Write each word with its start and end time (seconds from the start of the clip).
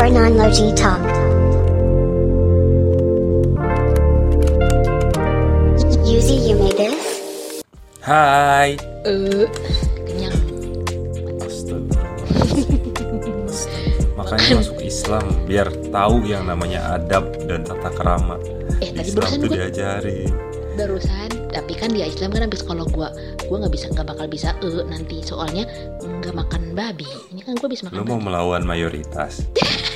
for 0.00 0.08
non-logi 0.08 0.72
talk. 0.72 0.96
Yuzi, 6.08 6.40
you 6.48 6.56
made 6.56 6.72
this? 6.72 6.96
Hai. 8.00 8.80
Eh, 9.04 9.44
kenyang. 10.08 10.32
Astagfirullah. 11.44 12.08
Makanya 14.16 14.64
masuk 14.64 14.80
Islam 14.80 15.24
biar 15.44 15.68
tahu 15.92 16.24
yang 16.24 16.48
namanya 16.48 16.96
adab 16.96 17.36
dan 17.44 17.60
tata 17.68 17.92
kerama. 17.92 18.40
Eh, 18.80 18.96
tadi 18.96 19.04
Islam 19.04 19.28
gua- 19.36 19.52
diajari. 19.52 20.24
Barusan, 20.80 21.28
tapi 21.52 21.76
kan 21.76 21.92
di 21.92 22.00
Islam 22.00 22.32
kan 22.32 22.48
habis 22.48 22.64
kalau 22.64 22.88
gua 22.88 23.12
gua 23.52 23.60
nggak 23.60 23.74
bisa 23.76 23.92
nggak 23.92 24.06
bakal 24.08 24.24
bisa 24.24 24.56
eh 24.64 24.80
nanti 24.88 25.20
soalnya 25.20 25.68
nggak 26.00 26.32
makan 26.32 26.72
babi. 26.72 27.04
Ini 27.36 27.44
kan 27.44 27.60
gua 27.60 27.68
bisa 27.68 27.84
Lu 27.84 28.00
makan 28.00 28.08
mau 28.08 28.16
babi. 28.16 28.24
melawan 28.24 28.62
mayoritas. 28.64 29.44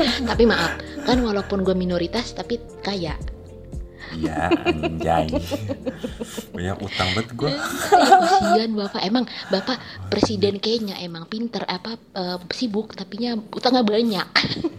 Tapi 0.00 0.44
maaf, 0.44 0.78
kan 1.04 1.18
walaupun 1.20 1.62
gua 1.62 1.76
minoritas 1.76 2.34
tapi 2.34 2.58
kaya. 2.82 3.16
Iya, 4.14 4.46
anjay. 4.46 5.26
Banyak 6.54 6.76
utang 6.86 7.08
banget. 7.18 7.34
Ya, 7.34 7.58
kasihan 8.22 8.70
bapak. 8.78 9.02
Emang 9.02 9.24
bapak 9.50 9.82
presiden 10.06 10.62
Kenya 10.62 10.94
emang 11.02 11.26
pinter 11.26 11.66
apa 11.66 11.98
eh, 12.14 12.38
sibuk 12.54 12.94
tapinya 12.94 13.34
utangnya 13.34 13.82
banyak. 13.82 14.28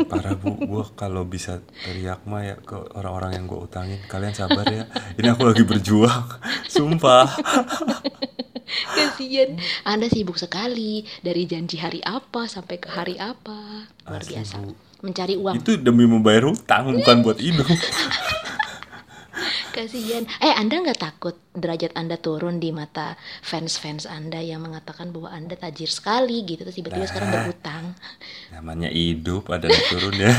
Parah 0.07 0.39
bu, 0.39 0.55
gua 0.63 0.87
kalau 0.95 1.27
bisa 1.27 1.59
teriak 1.83 2.23
mah 2.23 2.47
ya 2.47 2.55
ke 2.63 2.79
orang-orang 2.95 3.35
yang 3.35 3.45
gua 3.51 3.67
utangin. 3.67 3.99
Kalian 4.07 4.31
sabar 4.31 4.63
ya. 4.71 4.87
Ini 5.19 5.35
aku 5.35 5.51
lagi 5.51 5.67
berjuang. 5.67 6.39
Sumpah. 6.71 7.27
Kasihan. 8.95 9.59
Anda 9.83 10.07
sibuk 10.07 10.39
sekali 10.39 11.03
dari 11.19 11.43
janji 11.43 11.75
hari 11.75 11.99
apa 12.07 12.47
sampai 12.47 12.79
ke 12.79 12.87
hari 12.87 13.19
apa. 13.19 13.91
Luar 14.07 14.23
biasa. 14.23 14.63
Bu. 14.63 14.84
Mencari 15.05 15.37
uang. 15.37 15.55
Itu 15.55 15.77
demi 15.77 16.03
membayar 16.03 16.43
hutang 16.43 16.89
bukan 16.91 17.21
buat 17.21 17.37
hidup. 17.37 17.69
Kasihan. 19.71 20.23
Eh, 20.39 20.55
Anda 20.55 20.79
nggak 20.79 20.97
takut 20.97 21.35
derajat 21.51 21.91
Anda 21.93 22.15
turun 22.15 22.57
di 22.57 22.71
mata 22.71 23.13
fans-fans 23.41 24.07
Anda 24.07 24.39
yang 24.39 24.63
mengatakan 24.63 25.11
bahwa 25.11 25.27
Anda 25.29 25.53
tajir 25.53 25.91
sekali 25.91 26.41
gitu 26.43 26.63
terus 26.63 26.73
tiba-tiba 26.73 27.03
sekarang 27.03 27.29
Nah. 27.29 27.43
berutang. 27.43 27.83
Namanya 28.49 28.87
hidup 28.87 29.51
ada 29.51 29.67
naik 29.67 29.85
turun 29.85 30.15
ya. 30.15 30.31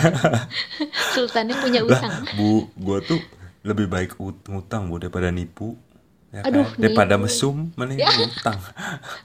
Sultannya 1.12 1.53
punya 1.55 1.84
Lah, 1.84 2.00
utang. 2.00 2.12
bu, 2.33 2.72
gua 2.75 2.98
tuh 3.00 3.20
lebih 3.61 3.87
baik 3.87 4.17
ut- 4.17 4.41
ngutang 4.42 4.89
bu 4.89 4.97
daripada 4.98 5.28
nipu. 5.28 5.77
Ya 6.33 6.41
kan? 6.41 6.48
Aduh, 6.50 6.69
daripada 6.75 7.14
nipu. 7.14 7.28
mesum, 7.28 7.56
mending 7.77 8.00
Ya. 8.00 8.09
ngutang. 8.17 8.59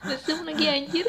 Mesum 0.03 0.43
lagi 0.43 0.65
anjir. 0.67 1.07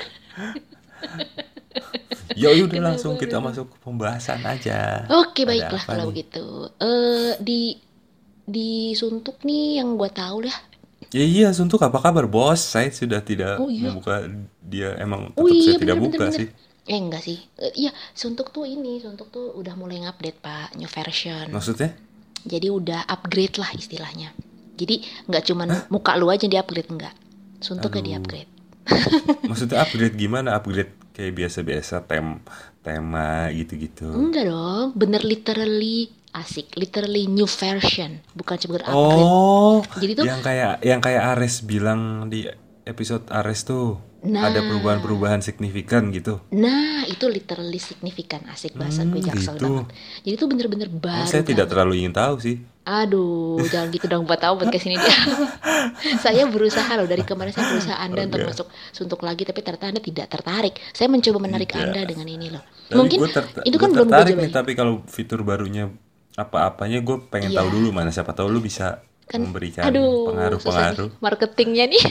Ya 2.42 2.50
udah 2.58 2.80
langsung 2.82 3.14
kita 3.14 3.38
masuk 3.38 3.70
ke 3.70 3.76
pembahasan 3.78 4.42
aja. 4.42 5.06
Oke, 5.08 5.46
Ada 5.46 5.48
baiklah 5.48 5.82
kalau 5.86 6.04
nih? 6.04 6.08
begitu. 6.10 6.46
Eh 6.76 7.32
di 7.38 7.60
di 8.42 8.70
suntuk 8.92 9.38
nih 9.46 9.78
yang 9.78 9.94
gua 9.94 10.10
tahu 10.10 10.44
dah. 10.44 10.58
Ya 11.12 11.22
iya, 11.22 11.48
Suntuk 11.52 11.76
apa 11.84 12.00
kabar 12.00 12.24
bos? 12.24 12.58
Saya 12.58 12.88
sudah 12.88 13.20
tidak 13.20 13.60
Oh, 13.60 13.68
iya. 13.68 13.92
membuka 13.92 14.24
dia 14.64 14.96
emang 14.96 15.28
tetap 15.30 15.44
Oh 15.44 15.46
iya, 15.46 15.60
saya 15.60 15.76
tidak 15.76 15.96
bener, 16.00 16.04
buka 16.08 16.16
bener, 16.16 16.30
bener. 16.32 16.38
sih. 16.40 16.48
Eh 16.82 16.98
enggak 16.98 17.22
sih. 17.22 17.38
Eh, 17.60 17.72
iya, 17.76 17.90
suntuk 18.16 18.48
tuh 18.48 18.64
ini, 18.64 18.96
suntuk 18.98 19.28
tuh 19.28 19.52
udah 19.52 19.76
mulai 19.76 20.00
ngupdate, 20.00 20.40
Pak, 20.40 20.74
new 20.74 20.88
version. 20.88 21.52
Maksudnya? 21.52 21.92
Jadi 22.42 22.66
udah 22.72 23.04
upgrade 23.06 23.60
lah 23.60 23.70
istilahnya. 23.76 24.32
Jadi 24.74 25.04
nggak 25.28 25.44
cuman 25.46 25.68
muka 25.92 26.16
lu 26.16 26.32
aja 26.32 26.48
yang 26.48 26.58
di-upgrade 26.58 26.88
enggak. 26.88 27.14
Suntuknya 27.60 28.00
Aduh. 28.00 28.08
di-upgrade. 28.08 28.50
Maksudnya 29.46 29.78
upgrade 29.84 30.16
gimana? 30.16 30.56
Upgrade 30.56 30.90
kayak 31.12 31.32
biasa-biasa 31.34 32.02
tem 32.02 32.40
tema 32.80 33.46
gitu-gitu. 33.50 34.08
Enggak 34.08 34.44
dong, 34.46 34.90
bener 34.92 35.22
literally 35.22 36.10
asik, 36.32 36.72
literally 36.74 37.26
new 37.26 37.44
version, 37.44 38.18
bukan 38.32 38.56
cuma 38.58 38.80
upgrade. 38.80 39.28
Oh, 39.28 39.84
Jadi 39.94 40.12
tuh- 40.14 40.24
yang 40.24 40.40
kayak 40.40 40.80
yang 40.80 40.98
kayak 40.98 41.22
Ares 41.30 41.60
bilang 41.60 42.00
di 42.26 42.48
episode 42.82 43.28
Ares 43.28 43.62
tuh 43.62 44.00
Nah. 44.22 44.46
ada 44.46 44.62
perubahan-perubahan 44.62 45.42
signifikan 45.42 46.08
gitu. 46.08 46.38
Nah, 46.48 47.02
itu 47.04 47.26
literally 47.26 47.76
signifikan, 47.76 48.46
asik 48.46 48.72
bahasa 48.72 49.02
gue 49.02 49.18
Hmm, 49.18 49.28
jaksel 49.28 49.54
gitu. 49.56 49.66
banget. 49.68 49.86
Jadi 50.22 50.34
itu 50.36 50.46
bener-bener 50.46 50.88
Oh, 50.88 50.96
baru. 50.96 51.26
saya 51.26 51.42
tidak 51.42 51.66
banget. 51.66 51.70
terlalu 51.74 51.92
ingin 51.98 52.14
tahu 52.14 52.34
sih. 52.38 52.56
Aduh, 52.82 53.62
jangan 53.70 53.94
gitu 53.94 54.10
dong 54.10 54.26
buat 54.26 54.42
tahu 54.42 54.58
buat 54.58 54.70
ke 54.70 54.78
sini 54.78 54.98
dia. 54.98 55.14
saya 56.24 56.50
berusaha 56.50 56.90
loh 56.98 57.06
dari 57.06 57.22
kemarin 57.22 57.54
saya 57.54 57.70
berusaha 57.70 57.94
Anda 57.94 58.26
untuk 58.26 58.42
Oke. 58.42 58.48
masuk 58.50 58.66
suntuk 58.90 59.22
lagi, 59.22 59.46
tapi 59.46 59.62
ternyata 59.62 59.86
Anda 59.86 60.02
tidak 60.02 60.26
tertarik. 60.26 60.74
Saya 60.90 61.06
mencoba 61.06 61.38
menarik 61.38 61.70
Tidak. 61.70 61.78
Anda 61.78 62.02
dengan 62.02 62.26
ini 62.26 62.50
loh. 62.50 62.62
Tapi 62.90 62.98
Mungkin 62.98 63.18
itu 63.62 63.76
kan 63.78 63.88
belum 63.94 64.06
gue 64.06 64.10
tertarik 64.10 64.34
nih, 64.34 64.50
tapi 64.50 64.72
kalau 64.74 65.06
fitur 65.06 65.46
barunya 65.46 65.94
apa-apanya 66.34 66.98
gue 67.00 67.16
pengen 67.30 67.54
Iya. 67.54 67.62
tahu 67.62 67.68
dulu 67.70 67.88
mana 67.94 68.10
siapa 68.10 68.34
tahu 68.34 68.50
lu 68.50 68.58
bisa 68.58 68.98
Kan, 69.30 69.46
memberikan 69.46 69.86
pengaruh-pengaruh. 69.86 71.08
nih 71.08 71.22
marketingnya 71.22 71.84
nih. 71.86 72.02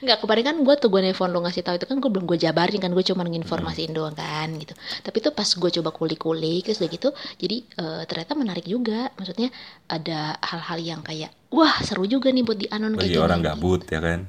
Nggak 0.00 0.18
kemarin 0.20 0.44
kan 0.44 0.56
gue 0.60 0.74
tuh 0.76 0.88
gue 0.88 1.00
nelfon 1.00 1.28
lo 1.28 1.40
ngasih 1.40 1.62
tahu 1.62 1.74
itu 1.76 1.86
kan 1.86 1.96
gue 1.96 2.10
belum 2.10 2.24
gue 2.24 2.38
jabarin 2.38 2.78
kan 2.78 2.90
gue 2.90 3.04
cuma 3.04 3.24
nginformasiin 3.24 3.90
Hmm. 3.90 3.98
doang 3.98 4.16
kan 4.16 4.48
gitu. 4.56 4.72
Tapi 5.00 5.16
itu 5.18 5.30
pas 5.30 5.48
gue 5.48 5.70
coba 5.72 5.90
kulik-kulik 5.90 6.64
terus 6.64 6.78
udah 6.78 6.90
gitu, 6.90 7.08
jadi 7.36 7.56
eh, 7.64 8.02
ternyata 8.04 8.32
menarik 8.34 8.64
juga. 8.64 9.08
Maksudnya 9.14 9.48
ada 9.86 10.36
hal-hal 10.40 10.78
yang 10.78 11.00
kayak 11.00 11.32
wah 11.48 11.76
seru 11.80 12.04
juga 12.04 12.28
nih 12.28 12.42
buat 12.42 12.56
di 12.56 12.68
anon 12.68 12.94
kayak 12.94 13.00
Bagi 13.02 13.16
gini. 13.16 13.24
orang 13.24 13.40
gabut 13.40 13.82
ya 13.86 14.00
kan. 14.00 14.20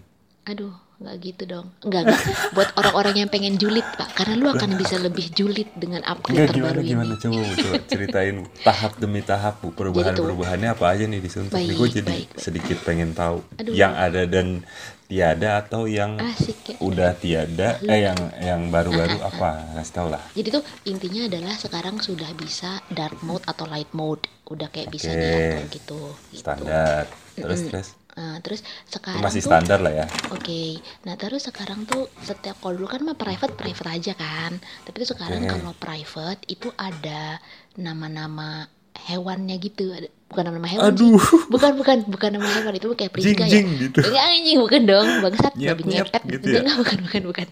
Aduh, 0.44 0.76
nggak 1.04 1.18
gitu 1.20 1.44
dong. 1.44 1.68
Enggak, 1.84 2.02
enggak. 2.08 2.22
Buat 2.56 2.70
orang-orang 2.74 3.16
yang 3.20 3.30
pengen 3.30 3.56
julid, 3.56 3.84
Pak. 3.94 4.16
Karena 4.16 4.34
lu 4.40 4.48
akan 4.48 4.70
bisa 4.74 4.96
lebih 4.98 5.28
julid 5.30 5.68
dengan 5.76 6.00
upgrade 6.08 6.48
Enggak 6.48 6.56
terbaru 6.56 6.80
gimana 6.80 6.88
gimana 6.88 7.14
ini. 7.14 7.22
coba 7.22 7.40
Bu, 7.44 7.54
coba 7.60 7.76
ceritain 7.86 8.36
tahap 8.64 8.92
demi 8.98 9.22
tahap 9.22 9.54
Bu 9.60 9.70
perubahan-perubahannya 9.70 10.70
apa 10.72 10.86
aja 10.88 11.04
nih 11.04 11.20
di 11.20 11.28
Suntuk. 11.28 11.60
Nih 11.60 11.68
Baik, 11.68 11.78
gue 11.78 11.88
jadi 11.92 12.08
baik, 12.08 12.30
baik. 12.32 12.40
sedikit 12.40 12.78
pengen 12.82 13.12
tahu 13.12 13.44
Aduh. 13.60 13.74
yang 13.76 13.94
ada 13.94 14.24
dan 14.24 14.64
tiada 15.04 15.62
atau 15.62 15.86
yang 15.86 16.18
Asik 16.18 16.74
ya. 16.74 16.76
udah 16.82 17.14
tiada 17.14 17.78
eh 17.86 18.02
yang 18.02 18.18
yang 18.40 18.62
baru-baru 18.74 19.22
apa 19.22 19.76
kasih 19.78 19.94
tau 19.94 20.08
lah. 20.10 20.24
Jadi 20.34 20.48
tuh 20.50 20.64
intinya 20.88 21.28
adalah 21.28 21.54
sekarang 21.54 22.00
sudah 22.00 22.32
bisa 22.34 22.82
dark 22.90 23.20
mode 23.22 23.44
atau 23.46 23.68
light 23.68 23.92
mode. 23.94 24.26
Udah 24.50 24.72
kayak 24.74 24.90
bisa 24.90 25.12
Oke. 25.12 25.20
diatur 25.20 25.62
gitu. 25.70 26.02
gitu. 26.32 26.40
Standar. 26.40 27.04
Terus 27.36 27.60
Mm-mm. 27.62 27.70
terus 27.70 27.88
Nah, 28.14 28.38
terus 28.46 28.62
sekarang 28.86 29.26
masih 29.26 29.42
tuh 29.42 29.50
standar 29.50 29.80
lah 29.82 29.94
ya. 29.94 30.06
Oke, 30.30 30.78
nah 31.02 31.18
terus 31.18 31.50
sekarang 31.50 31.90
tuh 31.90 32.06
setiap 32.22 32.62
kalau 32.62 32.78
dulu 32.78 32.86
kan 32.86 33.02
mah 33.02 33.18
private 33.18 33.58
private 33.58 33.90
aja 33.90 34.14
kan, 34.14 34.62
tapi 34.86 35.02
tuh 35.02 35.18
sekarang 35.18 35.50
Oke. 35.50 35.52
kalau 35.58 35.74
private 35.74 36.42
itu 36.46 36.70
ada 36.78 37.42
nama-nama 37.74 38.70
hewannya 39.10 39.58
gitu, 39.58 39.90
bukan 40.30 40.44
nama 40.46 40.68
hewan 40.70 40.94
Aduh. 40.94 41.18
sih, 41.18 41.50
bukan 41.50 41.72
bukan 41.74 41.98
bukan 42.06 42.30
nama 42.38 42.46
hewan 42.54 42.78
itu 42.78 42.88
kayak 42.94 43.10
Priska 43.10 43.34
Jing, 43.34 43.42
ya, 43.42 43.50
jing 43.50 43.68
gitu. 43.82 44.00
Enggak 44.06 44.24
anjing 44.30 44.58
bukan 44.62 44.82
dong, 44.86 45.08
bangsat 45.26 45.54
Nyet, 45.58 45.70
babi 45.74 45.84
nyet 45.90 46.06
ngepet 46.06 46.24
gitu 46.30 46.46
ya? 46.54 46.60
enggak, 46.62 46.76
bukan 46.86 46.98
bukan 47.10 47.22
bukan, 47.34 47.48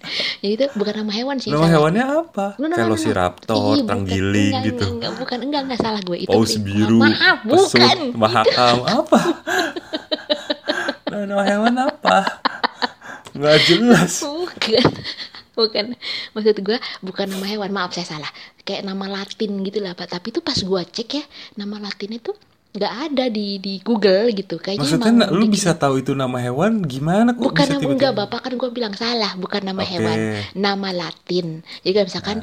jadi 0.46 0.54
itu 0.54 0.66
bukan 0.78 0.94
nama 1.02 1.12
hewan 1.18 1.36
sih. 1.42 1.50
Nama 1.50 1.68
hewannya 1.74 2.06
apa? 2.06 2.46
No, 2.62 2.66
no, 2.70 2.70
no, 2.70 2.70
no, 2.70 2.78
no. 2.78 2.82
Velociraptor, 2.94 3.74
terenggiling 3.82 4.54
Enggak, 4.54 4.64
gitu. 4.70 4.84
Enggak, 4.86 4.94
enggak, 4.94 5.12
bukan, 5.18 5.38
enggak, 5.42 5.62
enggak 5.66 5.80
salah 5.82 6.02
gue. 6.06 6.18
Itu 6.22 6.30
Paus 6.30 6.54
biru, 6.62 6.98
Maaf, 7.02 7.38
pesut, 7.50 7.74
bukan. 7.74 7.98
mahakam, 8.14 8.78
apa? 8.86 9.20
Nah, 11.12 11.28
nama 11.28 11.44
hewan 11.44 11.76
apa? 11.76 12.18
Nggak 13.36 13.58
jelas. 13.68 14.24
bukan. 14.24 14.88
Bukan. 15.52 15.86
Maksud 16.32 16.58
gue 16.64 16.78
bukan 17.04 17.28
nama 17.28 17.44
hewan. 17.44 17.70
Maaf 17.70 17.92
saya 17.92 18.08
salah. 18.08 18.32
Kayak 18.64 18.88
nama 18.88 19.12
Latin 19.12 19.60
gitu 19.62 19.84
lah 19.84 19.92
pak. 19.92 20.08
Tapi 20.08 20.32
itu 20.32 20.40
pas 20.40 20.56
gue 20.56 20.82
cek 20.82 21.10
ya 21.12 21.24
nama 21.60 21.84
Latinnya 21.84 22.24
tuh 22.24 22.40
nggak 22.72 22.94
ada 23.12 23.28
di 23.28 23.60
di 23.60 23.84
Google 23.84 24.32
gitu. 24.32 24.56
Kayaknya 24.56 24.88
Maksudnya 24.88 25.12
emang 25.12 25.36
lu 25.36 25.44
dibikin- 25.44 25.52
bisa 25.52 25.72
tahu 25.76 26.00
itu 26.00 26.16
nama 26.16 26.40
hewan? 26.40 26.80
Gimana 26.88 27.36
kok 27.36 27.44
bukan 27.44 27.60
bisa 27.60 27.72
nama 27.76 27.82
tiba-tiba? 27.84 27.96
enggak 28.00 28.14
bapak. 28.16 28.40
Kan 28.48 28.54
gue 28.56 28.70
bilang 28.72 28.94
salah 28.96 29.32
bukan 29.36 29.62
nama 29.68 29.84
Oke. 29.84 29.92
hewan. 29.92 30.18
Nama 30.56 30.90
Latin. 30.96 31.48
Jadi 31.84 31.96
misalkan 32.08 32.38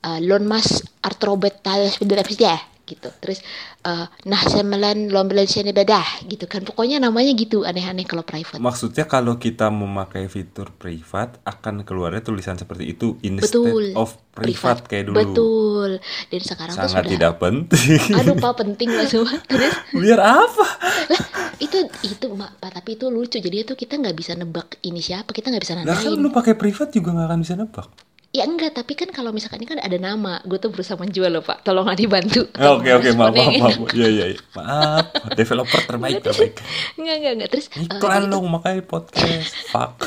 uh, 0.00 0.18
Lonmas 0.24 0.80
arthrobetalus 1.04 2.00
ya 2.40 2.56
gitu. 2.84 3.08
Terus 3.20 3.40
uh, 3.84 4.06
nah 4.28 4.40
semelan 4.44 5.10
lombelan 5.10 5.48
bedah 5.72 6.24
gitu 6.28 6.44
kan. 6.44 6.62
Pokoknya 6.62 7.00
namanya 7.00 7.32
gitu 7.34 7.64
aneh-aneh 7.64 8.04
kalau 8.06 8.22
private. 8.22 8.60
Maksudnya 8.60 9.08
kalau 9.08 9.40
kita 9.40 9.72
memakai 9.72 10.28
fitur 10.28 10.70
privat 10.76 11.40
akan 11.44 11.82
keluarnya 11.82 12.20
tulisan 12.20 12.60
seperti 12.60 12.94
itu 12.94 13.16
instead 13.24 13.50
betul. 13.50 13.84
of 13.96 14.16
privat, 14.36 14.84
kayak 14.84 15.10
dulu. 15.10 15.16
betul. 15.18 15.90
Dan 16.28 16.40
sekarang 16.44 16.74
tuh 16.76 16.88
Sangat 16.88 17.04
sudah 17.04 17.12
tidak 17.12 17.32
penting. 17.40 18.00
aduh 18.20 18.36
pak 18.36 18.54
penting 18.60 18.88
lah 18.92 19.06
semua. 19.08 19.34
Terus? 19.50 19.74
Biar 19.96 20.20
apa? 20.20 20.66
lah 21.04 21.22
itu 21.60 21.78
itu 22.04 22.26
mak 22.36 22.60
pak 22.60 22.70
tapi 22.80 23.00
itu 23.00 23.08
lucu. 23.08 23.38
Jadi 23.40 23.56
itu 23.64 23.72
kita 23.74 23.98
nggak 23.98 24.16
bisa 24.16 24.32
nebak 24.36 24.78
ini 24.84 25.00
siapa 25.00 25.32
kita 25.32 25.50
nggak 25.50 25.62
bisa 25.64 25.74
Lah 25.80 25.84
kan 25.84 25.96
nandain 25.96 26.20
lu 26.20 26.30
pakai 26.30 26.54
privat 26.54 26.92
juga 26.92 27.16
nggak 27.16 27.28
akan 27.32 27.40
bisa 27.40 27.54
nebak. 27.56 27.88
Ya 28.34 28.44
enggak 28.44 28.74
tapi 28.74 28.98
kan 28.98 29.14
kalau 29.14 29.30
misalkan 29.30 29.62
ini 29.62 29.68
kan 29.70 29.78
ada 29.78 29.94
nama 29.94 30.42
gue 30.42 30.58
tuh 30.58 30.74
berusaha 30.74 30.98
menjual 30.98 31.30
loh 31.30 31.38
pak 31.40 31.62
tolong 31.62 31.86
nggak 31.86 32.00
dibantu 32.02 32.42
Eh, 32.50 32.66
Oke 32.66 32.90
oke 32.90 33.08
maaf 33.14 33.30
maaf 33.30 33.54
maaf. 33.62 33.94
Iya 33.94 34.08
iya 34.10 34.24
iya. 34.34 34.38
Maaf. 34.58 35.06
Developer 35.38 35.80
terbaik 35.86 36.18
terbaik. 36.18 36.58
enggak 36.98 37.16
enggak 37.22 37.32
enggak 37.38 37.50
terus 37.54 37.66
Iklan 37.70 38.26
jadi 38.26 38.32
dong 38.34 38.50
makanya 38.50 38.82
podcast. 38.82 39.54
Fuck. 39.70 40.02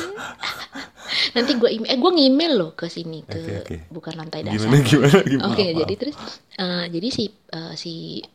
Nanti 1.36 1.52
gue 1.56 1.70
email, 1.72 1.90
eh 1.94 1.98
gue 1.98 2.12
nge-email 2.14 2.54
loh 2.58 2.72
ke 2.76 2.88
sini 2.92 3.24
ke 3.24 3.40
Oke, 3.40 3.54
oke. 3.64 3.76
bukan 3.92 4.14
lantai 4.20 4.44
dasar. 4.44 4.60
Gimana 4.68 4.78
gimana 4.84 5.20
gimana? 5.24 5.48
Oke, 5.52 5.66
Maaf, 5.66 5.78
jadi 5.84 5.94
terus 5.96 6.16
eh, 6.58 6.86
jadi 6.92 7.08
si 7.12 7.24
eh, 7.32 7.74
si 7.80 7.94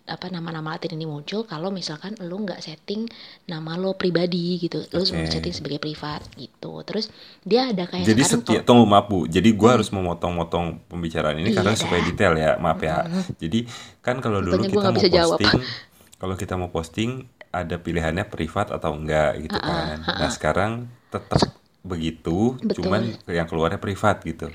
apa 0.09 0.27
nama-nama 0.33 0.77
Latin 0.77 0.97
ini 0.97 1.07
muncul 1.07 1.45
kalau 1.45 1.69
misalkan 1.69 2.17
lu 2.25 2.43
nggak 2.43 2.61
setting 2.65 3.09
nama 3.49 3.77
lo 3.77 3.95
pribadi 3.97 4.57
gitu, 4.61 4.83
lu 4.93 5.03
Oke. 5.05 5.29
setting 5.29 5.55
sebagai 5.55 5.81
privat 5.81 6.25
gitu. 6.35 6.83
Terus 6.83 7.13
dia 7.45 7.71
ada 7.71 7.85
kayak 7.85 8.09
Jadi 8.09 8.23
setiap 8.25 8.63
tunggu 8.65 8.85
maaf 8.89 9.07
Bu. 9.09 9.29
Jadi 9.29 9.53
gua 9.53 9.77
harus 9.77 9.93
memotong-motong 9.93 10.89
pembicaraan 10.89 11.37
ini 11.39 11.53
Iya 11.53 11.63
karena 11.63 11.73
dah. 11.75 11.81
supaya 11.81 12.01
detail 12.03 12.33
ya. 12.37 12.53
Maaf 12.57 12.81
ya. 12.81 13.05
Jadi 13.37 13.69
kan 14.01 14.19
kalau 14.19 14.41
dulu 14.41 14.65
kita 14.65 14.91
mau 14.91 14.97
bisa 14.97 15.11
jawab. 15.13 15.39
posting, 15.39 15.61
kalau 16.19 16.35
kita 16.39 16.55
mau 16.59 16.71
posting 16.73 17.11
ada 17.53 17.77
pilihannya 17.77 18.25
privat 18.33 18.73
atau 18.73 18.97
enggak 18.97 19.45
gitu 19.45 19.59
kan. 19.61 20.01
Nah, 20.01 20.31
sekarang 20.33 20.89
tetap 21.13 21.62
begitu, 21.82 22.56
Betul. 22.62 22.87
cuman 22.87 23.02
yang 23.29 23.46
keluarnya 23.46 23.79
privat 23.79 24.23
gitu. 24.23 24.49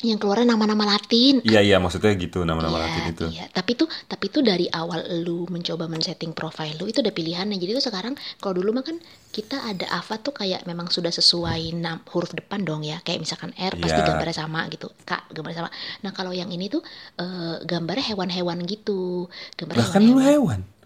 yang 0.00 0.16
keluarnya 0.16 0.56
nama-nama 0.56 0.96
Latin. 0.96 1.44
Iya 1.44 1.60
iya 1.60 1.76
maksudnya 1.76 2.16
gitu 2.16 2.40
nama-nama 2.40 2.72
Iya, 2.72 2.84
Latin 2.88 3.02
itu. 3.12 3.26
iya. 3.36 3.44
Tapi 3.52 3.76
tuh, 3.76 3.84
tapi 4.08 4.32
tuh 4.32 4.40
dari 4.40 4.64
awal 4.72 5.04
lu 5.20 5.44
mencoba 5.44 5.92
men-setting 5.92 6.32
profile 6.32 6.72
lu 6.80 6.88
itu 6.88 7.04
udah 7.04 7.12
pilihannya. 7.12 7.60
Jadi 7.60 7.76
tuh 7.76 7.84
sekarang 7.84 8.16
kalau 8.40 8.56
dulu 8.56 8.72
mah 8.72 8.80
kan 8.80 8.96
kita 9.28 9.60
ada 9.60 9.84
Ava 9.92 10.16
tuh 10.16 10.32
kayak 10.32 10.64
memang 10.64 10.88
sudah 10.88 11.12
sesuai 11.12 11.76
nam, 11.76 12.00
huruf 12.08 12.32
depan 12.32 12.64
dong 12.64 12.80
ya. 12.80 12.96
Kayak 13.04 13.28
misalkan 13.28 13.52
R 13.52 13.76
pasti 13.76 14.00
Iya. 14.00 14.08
gambarnya 14.08 14.36
sama 14.40 14.60
gitu. 14.72 14.88
K 15.04 15.20
gambarnya 15.36 15.68
sama. 15.68 15.70
Nah, 16.00 16.12
kalau 16.16 16.32
yang 16.32 16.48
ini 16.48 16.72
tuh 16.72 16.80
eh, 17.20 17.60
gambarnya 17.68 18.16
hewan-hewan 18.16 18.56
gitu. 18.64 19.28
Gambarnya 19.52 19.84
kan 19.84 20.00
lu 20.00 20.16
hewan-hewan. 20.16 20.64
hewan. 20.64 20.79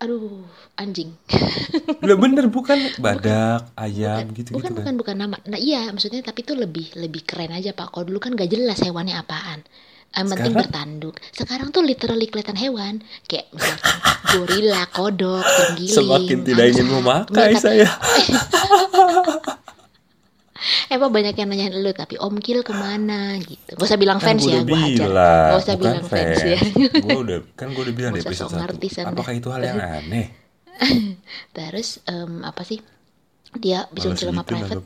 Aduh, 0.00 0.48
anjing. 0.80 1.12
Lah 2.00 2.16
bener 2.16 2.48
bukan 2.56 2.96
badak, 3.04 3.68
ayam 3.76 4.32
gitu-gitu 4.32 4.56
bukan 4.56 4.72
kan. 4.72 4.78
bukan 4.80 4.94
bukan 4.96 5.16
nama. 5.20 5.36
Nah, 5.44 5.60
iya, 5.60 5.92
maksudnya 5.92 6.24
tapi 6.24 6.40
tuh 6.40 6.56
lebih 6.56 6.96
lebih 6.96 7.28
keren 7.28 7.52
aja, 7.52 7.76
Pak. 7.76 7.92
Kalau 7.92 8.08
dulu 8.08 8.16
kan 8.16 8.32
gak 8.32 8.48
jelas 8.48 8.80
hewannya 8.80 9.20
apaan. 9.20 9.60
Yang 10.10 10.26
penting 10.34 10.54
bertanduk. 10.56 11.14
Sekarang 11.30 11.68
tuh 11.70 11.84
literally 11.84 12.26
kelihatan 12.26 12.56
hewan. 12.56 13.04
Kayak 13.28 13.52
misalkan 13.52 13.94
gorila, 14.32 14.82
kodok, 14.88 15.44
terenggiling. 15.44 15.94
Semakin 15.94 16.38
tidak 16.48 16.64
ingin 16.72 16.88
memakai 16.88 17.52
saya. 17.60 17.88
Emang 20.92 21.10
banyak 21.10 21.34
yang 21.34 21.48
nanyain 21.48 21.72
lu 21.72 21.92
tapi 21.96 22.20
Om 22.20 22.36
Kil 22.38 22.60
ke 22.60 22.72
mana 22.76 23.36
gitu. 23.40 23.74
Gak 23.76 23.86
usah 23.86 23.98
bilang 24.00 24.18
Kan 24.20 24.36
fans 24.36 24.42
ya, 24.44 24.60
hajar. 24.60 24.68
bilang, 24.68 25.48
Gak 25.50 25.60
usah 25.60 25.74
bukan 25.74 25.80
bilang 25.80 26.04
fans, 26.06 26.38
ya. 26.44 26.60
Gua 27.00 27.18
udah 27.24 27.38
kan 27.56 27.66
gua 27.72 27.82
udah 27.88 27.94
bilang 27.96 28.12
di 28.12 28.20
episode 28.20 28.52
1. 28.52 28.76
sana. 28.92 29.16
Apakah 29.16 29.32
itu 29.32 29.48
hal 29.48 29.62
yang 29.64 29.78
aneh? 29.80 30.26
Terus 31.56 32.00
em, 32.08 32.44
apa 32.44 32.62
sih? 32.64 32.80
Dia 33.56 33.88
bisa 33.90 34.12
gitu 34.14 34.46
private. 34.46 34.84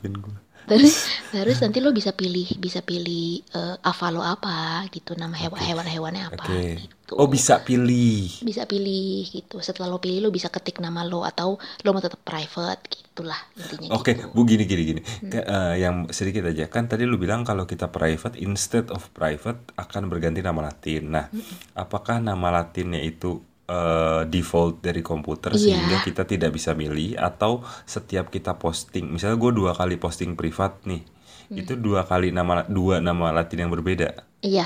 Terus 0.65 1.07
terus 1.35 1.59
nanti 1.61 1.79
lo 1.79 1.91
bisa 1.91 2.11
pilih 2.11 2.49
bisa 2.57 2.81
pilih 2.81 3.41
eh, 3.45 3.77
apa 3.79 4.07
lo 4.09 4.21
apa 4.21 4.85
gitu 4.89 5.13
nama 5.15 5.35
hewan 5.35 5.61
hewan 5.61 5.87
hewannya 5.87 6.25
apa 6.31 6.45
Oke. 6.45 6.65
gitu 6.81 6.93
Oh 7.15 7.29
bisa 7.29 7.61
pilih. 7.61 8.33
bisa 8.41 8.65
pilih 8.65 9.29
gitu 9.29 9.61
setelah 9.61 9.87
lo 9.87 10.01
pilih 10.01 10.25
lo 10.25 10.33
bisa 10.33 10.49
ketik 10.49 10.81
nama 10.81 11.05
lo 11.05 11.21
atau 11.21 11.61
lo 11.61 11.89
mau 11.93 12.01
tetap 12.01 12.17
private 12.25 12.81
gitulah 12.89 13.37
intinya 13.55 13.93
Oke, 13.93 14.17
gitu. 14.17 14.33
Bu 14.33 14.43
gini 14.43 14.65
gini 14.65 14.83
gini. 14.83 15.01
Ke- 15.23 15.45
eh, 15.45 15.75
yang 15.79 16.09
sedikit 16.09 16.49
aja 16.49 16.65
kan 16.67 16.89
tadi 16.89 17.05
lu 17.05 17.15
bilang 17.15 17.45
kalau 17.45 17.69
kita 17.69 17.93
private 17.93 18.41
instead 18.41 18.89
of 18.89 19.13
private 19.13 19.61
akan 19.77 20.09
berganti 20.09 20.41
nama 20.41 20.65
Latin. 20.65 21.13
Nah, 21.13 21.29
apakah 21.75 22.19
nama 22.19 22.49
Latinnya 22.51 22.99
itu 22.99 23.45
eh, 23.67 24.23
default 24.27 24.81
dari 24.81 25.01
komputer 25.01 25.53
Iya. 25.53 25.61
sehingga 25.81 25.99
kita 26.01 26.23
tidak 26.25 26.51
bisa 26.51 26.73
milih 26.73 27.17
atau 27.17 27.59
setiap 27.85 28.29
kita 28.29 28.55
posting, 28.55 29.09
misalnya 29.09 29.37
gue 29.37 29.53
dua 29.55 29.73
kali 29.73 29.97
posting 29.97 30.35
privat 30.35 30.85
nih, 30.85 31.01
Mm. 31.45 31.61
itu 31.61 31.73
dua 31.75 32.03
kali 32.03 32.29
nama 32.29 32.65
dua 32.65 32.99
nama 32.99 33.29
Latin 33.31 33.61
yang 33.61 33.71
berbeda. 33.71 34.25
iya 34.41 34.65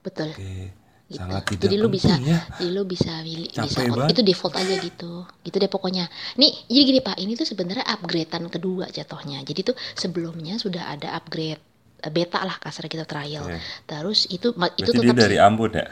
betul 0.00 0.28
Oke, 0.30 0.72
gitu. 1.06 1.18
sangat 1.18 1.42
tidak 1.46 1.62
jadi 1.64 1.76
lo 1.76 1.88
bisa 1.88 2.14
ya. 2.16 2.38
jadi 2.54 2.68
lo 2.70 2.82
bisa 2.84 3.12
Capek 3.20 3.64
bisa 3.64 3.80
banget. 3.84 4.08
itu 4.12 4.22
default 4.22 4.54
aja 4.54 4.74
gitu 4.78 5.12
gitu 5.42 5.56
deh 5.58 5.68
pokoknya 5.68 6.04
nih 6.34 6.52
jadi 6.66 6.82
gini 6.86 7.00
pak 7.02 7.16
ini 7.16 7.32
tuh 7.34 7.44
sebenarnya 7.44 7.84
upgradean 7.86 8.48
kedua 8.48 8.88
jatuhnya 8.88 9.40
jadi 9.42 9.60
tuh 9.62 9.76
sebelumnya 9.94 10.56
sudah 10.56 10.88
ada 10.88 11.12
upgrade 11.12 11.60
eh, 11.98 12.08
beta 12.08 12.40
lah 12.40 12.56
kasar 12.56 12.86
kita 12.86 13.04
trial 13.04 13.44
Iya. 13.46 13.60
terus 13.84 14.24
itu 14.26 14.52
itu 14.52 14.56
Berarti 14.56 14.80
dia 14.94 15.00
tetap 15.02 15.16
dari 15.18 15.36
Ambon 15.38 15.72
ya? 15.74 15.86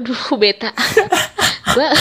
Aduh 0.00 0.40
beta. 0.40 0.72
Gua 1.76 1.92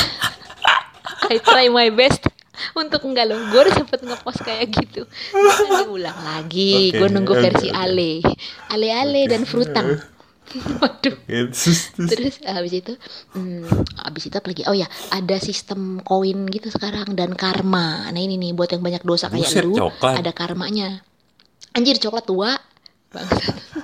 I 1.30 1.38
try 1.44 1.68
my 1.68 1.92
best 1.92 2.25
untuk 2.74 3.04
enggak 3.06 3.28
loh. 3.30 3.38
Gue 3.51 3.68
udah 3.68 3.75
sempet 3.75 4.00
ngepost 4.01 4.42
kayak 4.42 4.72
gitu. 4.72 5.04
Nanti 5.36 5.86
ulang 5.86 6.19
lagi. 6.24 6.96
Oke, 6.96 6.98
gue 6.98 7.10
nunggu 7.12 7.34
versi 7.38 7.68
oke. 7.69 7.78
ale. 7.78 8.12
Ale 8.72 8.88
ale 8.96 9.22
dan 9.28 9.44
frutang. 9.44 10.00
Waduh. 10.81 11.16
Terus, 11.30 12.42
habis 12.42 12.74
itu 12.74 12.98
hmm, 13.38 13.69
habis 14.02 14.24
itu 14.25 14.36
apa 14.40 14.48
lagi? 14.50 14.63
Oh 14.66 14.74
ya 14.74 14.90
ada 15.13 15.38
sistem 15.38 16.02
koin 16.02 16.50
gitu 16.50 16.74
sekarang 16.74 17.13
dan 17.13 17.38
karma. 17.38 18.10
Nah 18.10 18.18
ini 18.18 18.42
nih 18.42 18.57
buat 18.57 18.74
yang 18.74 18.81
banyak 18.81 19.06
dosa 19.06 19.30
kayak 19.30 19.45
Buset, 19.45 19.63
lu 19.68 19.78
coklat. 19.78 20.18
ada 20.18 20.31
karmanya. 20.34 21.06
Anjir 21.78 22.02
coklat 22.02 22.25
tua. 22.25 22.57
Bangsat 23.13 23.79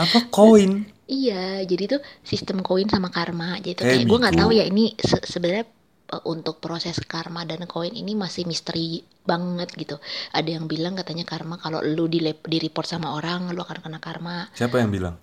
Apa 0.00 0.18
koin? 0.28 0.88
Iya, 1.04 1.66
jadi 1.66 1.98
tuh 1.98 2.00
sistem 2.22 2.62
koin 2.62 2.86
sama 2.86 3.10
karma. 3.10 3.58
Jadi 3.58 3.74
tuh 3.76 3.84
Kayak 3.84 3.96
kayak 3.98 4.06
gue 4.06 4.18
nggak 4.22 4.34
Bigo. 4.34 4.42
tahu 4.46 4.50
ya 4.54 4.64
ini 4.64 4.84
se- 4.94 5.26
sebenarnya 5.26 5.64
eh, 6.10 6.22
untuk 6.24 6.56
proses 6.58 6.96
karma 7.04 7.42
dan 7.42 7.66
koin 7.66 7.92
ini 7.92 8.14
masih 8.14 8.46
misteri 8.46 9.02
banget 9.20 9.68
gitu. 9.74 9.98
Ada 10.30 10.56
yang 10.56 10.64
bilang 10.64 10.94
katanya 10.94 11.26
karma 11.26 11.58
kalau 11.58 11.82
lu 11.82 12.06
di 12.06 12.18
di 12.22 12.58
report 12.58 12.86
sama 12.86 13.12
orang 13.12 13.50
lu 13.50 13.60
akan 13.60 13.78
kena 13.82 13.98
karma. 13.98 14.46
Siapa 14.54 14.78
yang 14.78 14.88
bilang? 14.88 15.16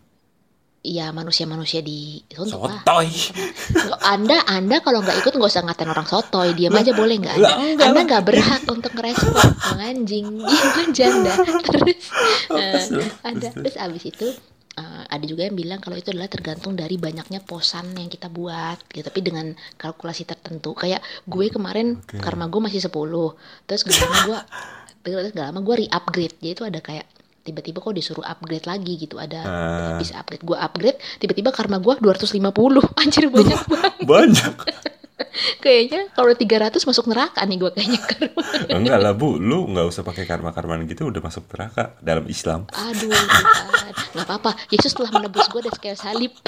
Iya 0.78 1.12
manusia-manusia 1.12 1.84
di 1.84 2.24
lah. 2.32 2.48
Sotoy. 2.48 3.10
Nggak, 3.76 4.00
Anda 4.08 4.38
Anda 4.48 4.78
kalau 4.80 5.04
nggak 5.04 5.20
ikut 5.20 5.34
nggak 5.36 5.52
usah 5.52 5.64
ngatain 5.68 5.92
orang 5.92 6.08
sotoy, 6.08 6.56
diam 6.56 6.72
aja 6.72 6.96
boleh 6.96 7.16
nggak? 7.18 7.36
Anda, 7.36 7.44
lah, 7.44 7.58
enggak 7.60 7.88
anda 7.88 7.98
lah. 8.00 8.04
nggak 8.08 8.24
berhak 8.24 8.62
untuk 8.72 8.92
ngerespon 8.96 9.34
Bang 9.36 9.82
anjing, 9.84 10.26
diam 10.40 10.72
aja 10.80 11.04
Anda. 11.12 11.34
Terus 11.66 12.00
eh, 12.56 12.84
lu, 12.94 13.04
ada 13.20 13.48
terus, 13.52 13.76
abis 13.76 14.04
itu 14.06 14.28
eh, 14.32 14.36
ada 15.18 15.25
juga 15.25 15.44
yang 15.44 15.54
bilang 15.54 15.80
kalau 15.80 15.94
itu 15.94 16.10
adalah 16.10 16.25
tergantung 16.25 16.74
dari 16.74 16.96
banyaknya 16.96 17.42
posan 17.42 17.92
yang 17.94 18.08
kita 18.08 18.30
buat 18.30 18.78
gitu 18.88 19.02
tapi 19.02 19.19
dengan 19.19 19.46
kalkulasi 19.75 20.24
tertentu 20.24 20.72
kayak 20.72 21.02
gue 21.25 21.50
kemarin 21.50 21.98
Oke. 21.98 22.22
karma 22.22 22.46
gue 22.46 22.62
masih 22.62 22.80
10 22.80 22.90
terus 23.66 23.81
gak 23.81 23.97
lama 24.00 24.18
gue 24.24 24.40
terus 25.04 25.31
gak 25.31 25.47
lama 25.47 25.59
gue 25.59 25.76
re-upgrade 25.81 26.36
jadi 26.38 26.54
itu 26.54 26.64
ada 26.64 26.80
kayak 26.80 27.06
tiba-tiba 27.42 27.80
kok 27.80 27.95
disuruh 27.95 28.24
upgrade 28.24 28.68
lagi 28.68 28.94
gitu 28.97 29.16
ada 29.16 29.40
Ah. 29.40 29.95
bisa 29.95 30.19
upgrade 30.19 30.44
gue 30.44 30.54
upgrade 30.54 31.00
tiba-tiba 31.18 31.50
karma 31.50 31.80
gue 31.80 31.95
250 31.95 32.44
anjir 33.02 33.26
banyak 33.28 33.59
banget 33.66 33.94
Banyak. 34.04 34.54
kayaknya 35.64 36.09
kalau 36.14 36.33
300 36.33 36.78
masuk 36.78 37.06
neraka 37.09 37.42
nih 37.45 37.57
gue 37.57 37.71
kayaknya 37.74 38.02
karma 38.06 38.42
Enggak 38.78 39.00
lah 39.02 39.14
bu, 39.18 39.42
lu 39.42 39.66
nggak 39.74 39.88
usah 39.90 40.04
pakai 40.06 40.30
karma-karmaan 40.30 40.86
gitu 40.86 41.09
udah 41.09 41.21
masuk 41.21 41.50
neraka 41.54 41.97
dalam 42.02 42.26
Islam. 42.30 42.69
Aduh, 42.74 43.09
nggak 44.14 44.26
apa-apa. 44.26 44.52
Yesus 44.69 44.94
telah 44.94 45.12
menebus 45.14 45.50
gue 45.50 45.62
dari 45.66 45.80
kayak 45.81 45.97
salib. 45.97 46.33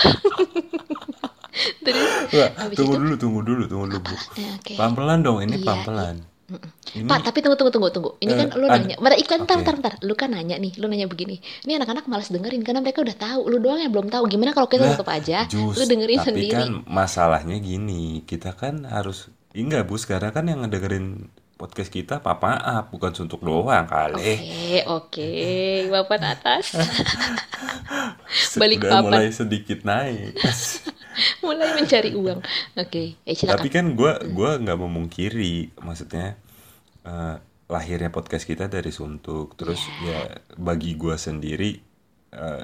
Terus, 1.84 2.08
habis 2.56 2.78
tunggu 2.78 2.96
itu, 2.96 3.04
dulu, 3.04 3.16
tunggu 3.20 3.40
dulu, 3.44 3.64
tunggu 3.68 3.86
dulu 3.92 4.00
bu. 4.06 4.16
Ya, 4.38 4.50
oke. 4.56 4.74
Pelan-pelan 4.80 5.20
dong, 5.26 5.38
ini 5.44 5.60
Iya, 5.60 5.66
pelan-pelan. 5.66 6.16
Ini 6.50 7.06
Pak, 7.06 7.20
tapi 7.22 7.40
tunggu, 7.40 7.56
tunggu, 7.56 7.72
tunggu, 7.72 7.90
tunggu. 7.90 8.12
Ini 8.18 8.32
Eh, 8.32 8.38
kan 8.40 8.48
lu 8.56 8.66
nanya. 8.66 8.96
Pada 8.96 9.16
iklan, 9.16 9.40
ntar, 9.44 9.56
Oke. 9.56 9.64
ntar, 9.64 9.76
ntar. 9.78 9.94
Lu 10.02 10.14
kan 10.14 10.30
nanya 10.30 10.56
nih, 10.56 10.74
lu 10.76 10.86
nanya 10.86 11.06
begini. 11.06 11.38
Ini 11.64 11.78
anak-anak 11.78 12.06
malas 12.06 12.28
dengerin 12.28 12.62
karena 12.62 12.80
mereka 12.80 13.00
udah 13.00 13.14
tahu. 13.14 13.42
Lu 13.46 13.58
doang 13.58 13.78
yang 13.78 13.90
belum 13.90 14.08
tahu. 14.08 14.26
Gimana 14.26 14.52
kalau 14.52 14.66
kita 14.66 14.84
Lah, 14.84 14.94
tutup 14.94 15.10
aja? 15.10 15.46
jus. 15.46 15.76
Lu 15.76 15.86
dengerin 15.86 16.18
tapi 16.18 16.28
sendiri. 16.28 16.54
kan 16.56 16.70
masalahnya 16.86 17.58
gini, 17.58 18.22
kita 18.24 18.52
kan 18.52 18.84
harus 18.84 19.30
enggak 19.52 19.86
bu, 19.86 19.96
sekarang 19.96 20.30
kan 20.30 20.46
yang 20.46 20.62
ngedengerin 20.62 21.30
podcast 21.60 21.92
kita 21.92 22.24
papa 22.24 22.56
up, 22.56 22.88
bukan 22.88 23.12
suntuk 23.12 23.44
doang 23.44 23.84
kali. 23.84 24.16
Oke, 24.16 24.80
oke. 24.88 25.32
Papan 25.92 26.22
atas. 26.32 26.80
balik 28.62 28.80
Udah 28.80 29.04
papan. 29.04 29.04
mulai 29.04 29.28
sedikit 29.36 29.84
naik. 29.84 30.40
Mulai 31.44 31.76
mencari 31.76 32.16
uang. 32.16 32.40
Oke, 32.80 33.20
eh, 33.28 33.36
silakan. 33.36 33.60
Tapi 33.60 33.68
kan 33.68 33.92
gue 33.92 34.14
gua 34.32 34.56
nggak 34.56 34.80
memungkiri, 34.80 35.76
maksudnya 35.84 36.40
eh, 37.04 37.36
lahirnya 37.68 38.08
podcast 38.08 38.48
kita 38.48 38.72
dari 38.72 38.88
suntuk, 38.88 39.60
terus 39.60 39.84
ya 40.08 40.40
bagi 40.56 40.96
gue 40.96 41.20
sendiri 41.20 41.76
eh, 42.32 42.64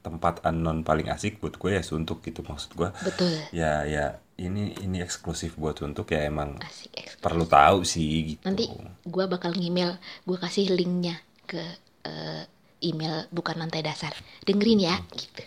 tempat 0.00 0.40
anon 0.48 0.88
paling 0.88 1.12
asik 1.12 1.36
buat 1.36 1.60
gue 1.60 1.76
ya 1.76 1.84
suntuk 1.84 2.24
gitu 2.24 2.40
maksud 2.48 2.80
gue. 2.80 2.88
Betul. 3.04 3.28
Ya 3.52 3.84
ya 3.84 4.23
ini 4.36 4.74
ini 4.76 4.98
eksklusif 4.98 5.54
buat 5.54 5.78
suntuk 5.78 6.10
ya 6.10 6.26
emang 6.26 6.58
Asik, 6.58 6.90
eksklusif. 6.92 7.22
perlu 7.22 7.44
tahu 7.44 7.78
sih 7.82 8.34
gitu. 8.34 8.42
Nanti 8.42 8.66
gue 9.00 9.24
bakal 9.24 9.54
ngemail, 9.54 9.94
gue 10.20 10.36
kasih 10.36 10.70
linknya 10.70 11.14
ke 11.44 11.62
eh, 12.02 12.42
email 12.80 13.30
bukan 13.30 13.54
lantai 13.56 13.80
dasar. 13.80 14.10
Dengerin 14.42 14.80
ya, 14.82 14.98
gitu. 15.10 15.42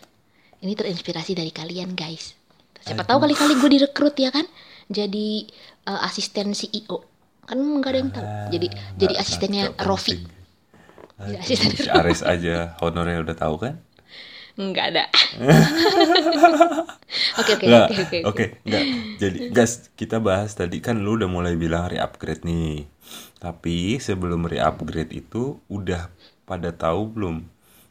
Ini 0.58 0.74
terinspirasi 0.74 1.34
dari 1.34 1.52
kalian 1.52 1.94
guys. 1.94 2.34
Siapa 2.80 3.04
tahu 3.04 3.20
kali-kali 3.20 3.54
gue 3.56 3.70
direkrut 3.70 4.16
ya 4.16 4.32
kan, 4.32 4.48
jadi 4.88 5.44
eh, 5.84 6.00
asisten 6.02 6.52
CEO. 6.52 7.04
Kan 7.44 7.60
nggak 7.60 7.92
ada 7.92 8.00
yang 8.00 8.12
tahu. 8.12 8.26
Jadi 8.50 8.68
Ah, 8.68 8.96
jadi 8.96 9.14
nggak- 9.14 9.22
asistennya 9.22 9.64
nggak 9.70 9.84
Rofi. 9.84 10.16
Aduh, 11.18 11.42
Ares 11.92 12.22
aja 12.22 12.78
honornya 12.78 13.20
udah 13.20 13.36
tahu 13.36 13.56
kan? 13.58 13.82
Enggak 14.58 14.86
ada. 14.90 15.06
Oke 17.38 17.54
oke 17.56 17.66
oke. 17.70 18.18
oke, 18.26 18.46
nggak. 18.66 18.86
Jadi, 19.22 19.38
guys, 19.54 19.94
kita 19.96 20.18
bahas 20.18 20.58
tadi 20.58 20.82
kan 20.82 21.00
lu 21.00 21.16
udah 21.16 21.30
mulai 21.30 21.54
bilang 21.56 21.88
re-upgrade 21.88 22.44
nih. 22.44 22.90
Tapi 23.38 24.02
sebelum 24.02 24.50
re-upgrade 24.50 25.14
itu 25.14 25.62
udah 25.70 26.10
pada 26.44 26.74
tahu 26.74 27.14
belum? 27.14 27.46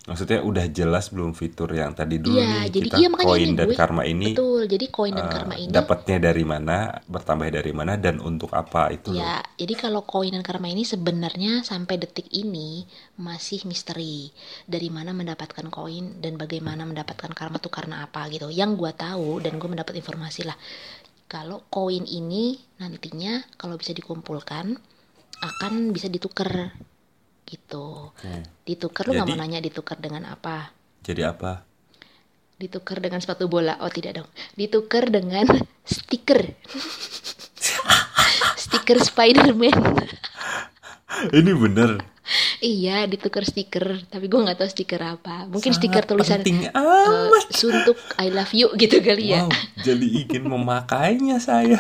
Maksudnya 0.06 0.38
udah 0.38 0.70
jelas 0.70 1.10
belum 1.10 1.34
fitur 1.34 1.66
yang 1.74 1.90
tadi 1.90 2.22
dulu 2.22 2.38
Iya, 2.38 2.62
nih 2.62 2.70
jadi 2.70 2.86
kita 2.86 2.96
iya 3.02 3.08
makanya 3.10 3.26
koin 3.26 3.42
ini 3.42 3.56
dan 3.58 3.66
gue 3.66 3.74
karma 3.74 4.02
ini 4.06 4.26
betul. 4.30 4.62
Jadi 4.70 4.86
koin 4.86 5.14
dan 5.18 5.26
eh, 5.26 5.32
karma 5.34 5.54
ini 5.58 5.72
dapatnya 5.74 6.16
dari 6.22 6.44
mana, 6.46 6.76
bertambah 7.10 7.46
dari 7.50 7.72
mana 7.74 7.92
dan 7.98 8.16
untuk 8.22 8.54
apa 8.54 8.94
itu 8.94 9.10
loh. 9.10 9.18
Ya, 9.18 9.42
jadi 9.58 9.74
kalau 9.74 10.06
koin 10.06 10.30
dan 10.30 10.46
karma 10.46 10.70
ini 10.70 10.86
sebenarnya 10.86 11.66
sampai 11.66 11.98
detik 11.98 12.30
ini 12.30 12.86
masih 13.18 13.66
misteri. 13.66 14.30
Dari 14.62 14.86
mana 14.94 15.10
mendapatkan 15.10 15.66
koin 15.74 16.22
dan 16.22 16.38
bagaimana 16.38 16.86
mendapatkan 16.86 17.34
karma 17.34 17.58
tuh 17.58 17.74
karena 17.74 18.06
apa 18.06 18.30
gitu. 18.30 18.46
Yang 18.46 18.78
gua 18.78 18.94
tahu 18.94 19.42
dan 19.42 19.58
gue 19.58 19.66
mendapat 19.66 19.98
informasi 19.98 20.46
lah. 20.46 20.54
Kalau 21.26 21.66
koin 21.66 22.06
ini 22.06 22.54
nantinya 22.78 23.42
kalau 23.58 23.74
bisa 23.74 23.90
dikumpulkan 23.90 24.78
akan 25.42 25.90
bisa 25.90 26.06
ditukar 26.06 26.78
gitu. 27.46 28.10
Oke. 28.12 28.42
Ditukar 28.66 29.06
lu 29.08 29.16
nggak 29.16 29.28
mau 29.30 29.38
nanya 29.38 29.62
ditukar 29.62 29.96
dengan 30.02 30.26
apa? 30.26 30.74
Jadi 31.06 31.22
apa? 31.22 31.62
Ditukar 32.58 32.98
dengan 32.98 33.22
sepatu 33.22 33.46
bola. 33.46 33.78
Oh, 33.80 33.92
tidak 33.92 34.18
dong. 34.20 34.28
Ditukar 34.58 35.06
dengan 35.08 35.46
stiker. 35.86 36.56
stiker 38.66 38.98
Spider-Man. 38.98 39.78
Ini 41.30 41.52
bener. 41.54 42.16
Iya, 42.58 43.06
ditukar 43.06 43.46
stiker, 43.46 44.02
tapi 44.10 44.26
gue 44.26 44.40
nggak 44.42 44.58
tahu 44.58 44.66
stiker 44.66 44.98
apa. 44.98 45.46
Mungkin 45.46 45.70
Sangat 45.70 46.02
stiker 46.02 46.04
tulisan 46.10 46.42
amat. 46.74 47.46
suntuk 47.54 47.94
I 48.18 48.34
love 48.34 48.50
you 48.50 48.66
gitu 48.74 48.98
kali 48.98 49.30
ya. 49.30 49.46
Wow, 49.46 49.54
jadi 49.86 50.06
ingin 50.26 50.42
memakainya 50.52 51.38
saya. 51.38 51.78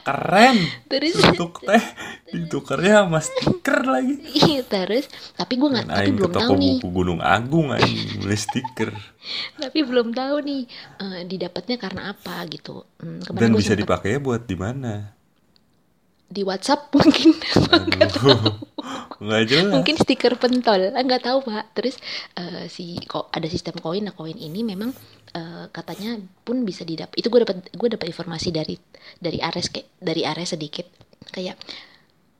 Keren. 0.00 0.56
Terus 0.88 1.14
Untuk 1.20 1.60
teh 1.62 1.84
ditukarnya 2.30 3.04
sama 3.06 3.20
stiker 3.20 3.78
lagi. 3.84 4.14
iya, 4.46 4.60
terus 4.64 5.06
tapi 5.34 5.58
gue 5.60 5.68
nggak 5.68 5.86
tapi 5.88 6.10
belum 6.14 6.32
tahu 6.32 6.52
nih. 6.56 6.76
buku 6.80 6.88
Gunung 6.88 7.20
Agung 7.20 7.74
aing 7.74 8.22
beli 8.22 8.38
stiker. 8.38 8.90
Tapi 9.60 9.78
belum 9.84 10.16
tahu 10.16 10.36
nih 10.42 10.62
eh, 11.00 11.20
didapatnya 11.28 11.76
karena 11.76 12.14
apa 12.16 12.44
gitu. 12.48 12.86
Hmm, 12.98 13.20
Dan 13.36 13.52
bisa 13.54 13.76
sempet 13.76 13.84
dipakainya 13.84 14.20
buat 14.22 14.42
di 14.48 14.56
mana? 14.56 15.20
di 16.30 16.46
WhatsApp 16.46 16.94
mungkin. 16.94 17.34
Aduh. 17.74 18.69
Nggak 19.20 19.42
jelas. 19.52 19.72
mungkin 19.76 19.96
stiker 20.00 20.34
pentol. 20.40 20.96
Ah, 20.96 21.04
nggak 21.04 21.22
tahu 21.28 21.44
pak. 21.44 21.76
Terus 21.76 22.00
eh, 22.40 22.66
si 22.72 22.96
kok 23.04 23.28
ada 23.28 23.44
sistem 23.46 23.76
koin. 23.76 24.00
Nah 24.00 24.16
koin 24.16 24.34
ini 24.34 24.64
memang 24.64 24.90
eh, 25.36 25.64
katanya 25.68 26.16
pun 26.42 26.64
bisa 26.64 26.88
didapat 26.88 27.14
itu 27.20 27.28
gue 27.28 27.44
dapat 27.44 27.68
gue 27.68 27.88
dapat 27.92 28.06
informasi 28.08 28.48
dari 28.48 28.80
dari 29.20 29.38
Ares 29.44 29.68
kayak 29.68 30.00
dari 30.00 30.24
Ares 30.24 30.56
sedikit. 30.56 30.88
Kayak 31.30 31.60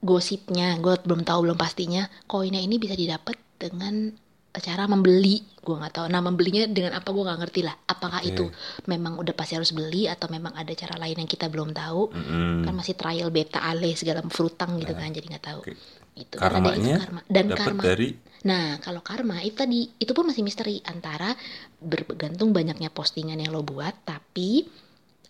gosipnya 0.01 0.81
gue 0.81 0.97
belum 1.05 1.29
tahu 1.29 1.45
belum 1.45 1.61
pastinya 1.61 2.09
koinnya 2.25 2.65
ini 2.65 2.81
bisa 2.81 2.97
didapat 2.97 3.37
dengan 3.61 4.17
cara 4.57 4.89
membeli. 4.89 5.45
Gue 5.61 5.77
nggak 5.77 6.01
tahu. 6.01 6.07
Nah 6.09 6.25
membelinya 6.25 6.65
dengan 6.65 6.97
apa 6.97 7.13
gue 7.13 7.23
nggak 7.23 7.41
ngerti 7.45 7.61
lah. 7.61 7.77
Apakah 7.87 8.25
Oke. 8.25 8.33
itu 8.33 8.45
memang 8.89 9.21
udah 9.21 9.37
pasti 9.37 9.55
harus 9.55 9.77
beli 9.77 10.09
atau 10.09 10.33
memang 10.33 10.57
ada 10.57 10.73
cara 10.73 10.97
lain 10.97 11.21
yang 11.21 11.29
kita 11.29 11.53
belum 11.53 11.77
tahu? 11.77 12.09
Mm-mm. 12.17 12.65
kan 12.65 12.73
masih 12.73 12.97
trial 12.97 13.29
beta 13.29 13.61
ale 13.61 13.93
segala 13.95 14.25
frutang 14.33 14.81
gitu 14.81 14.97
kan 14.97 15.13
jadi 15.13 15.29
nggak 15.37 15.45
tahu. 15.45 15.61
Oke. 15.69 16.00
Itu 16.21 16.37
Dan 16.37 16.45
ada 16.45 16.77
itu 16.77 16.77
Karmanya 16.77 16.97
karma. 17.01 17.21
Dan 17.27 17.45
dapat 17.49 17.61
karma. 17.65 17.83
dari 17.83 18.09
nah 18.41 18.81
kalau 18.81 19.05
karma 19.05 19.37
itu 19.45 19.57
tadi 19.61 19.85
itu 20.01 20.13
pun 20.17 20.25
masih 20.25 20.41
misteri 20.41 20.81
antara 20.89 21.37
bergantung 21.77 22.57
banyaknya 22.57 22.89
postingan 22.89 23.37
yang 23.37 23.53
lo 23.53 23.61
buat 23.61 23.93
tapi 24.09 24.65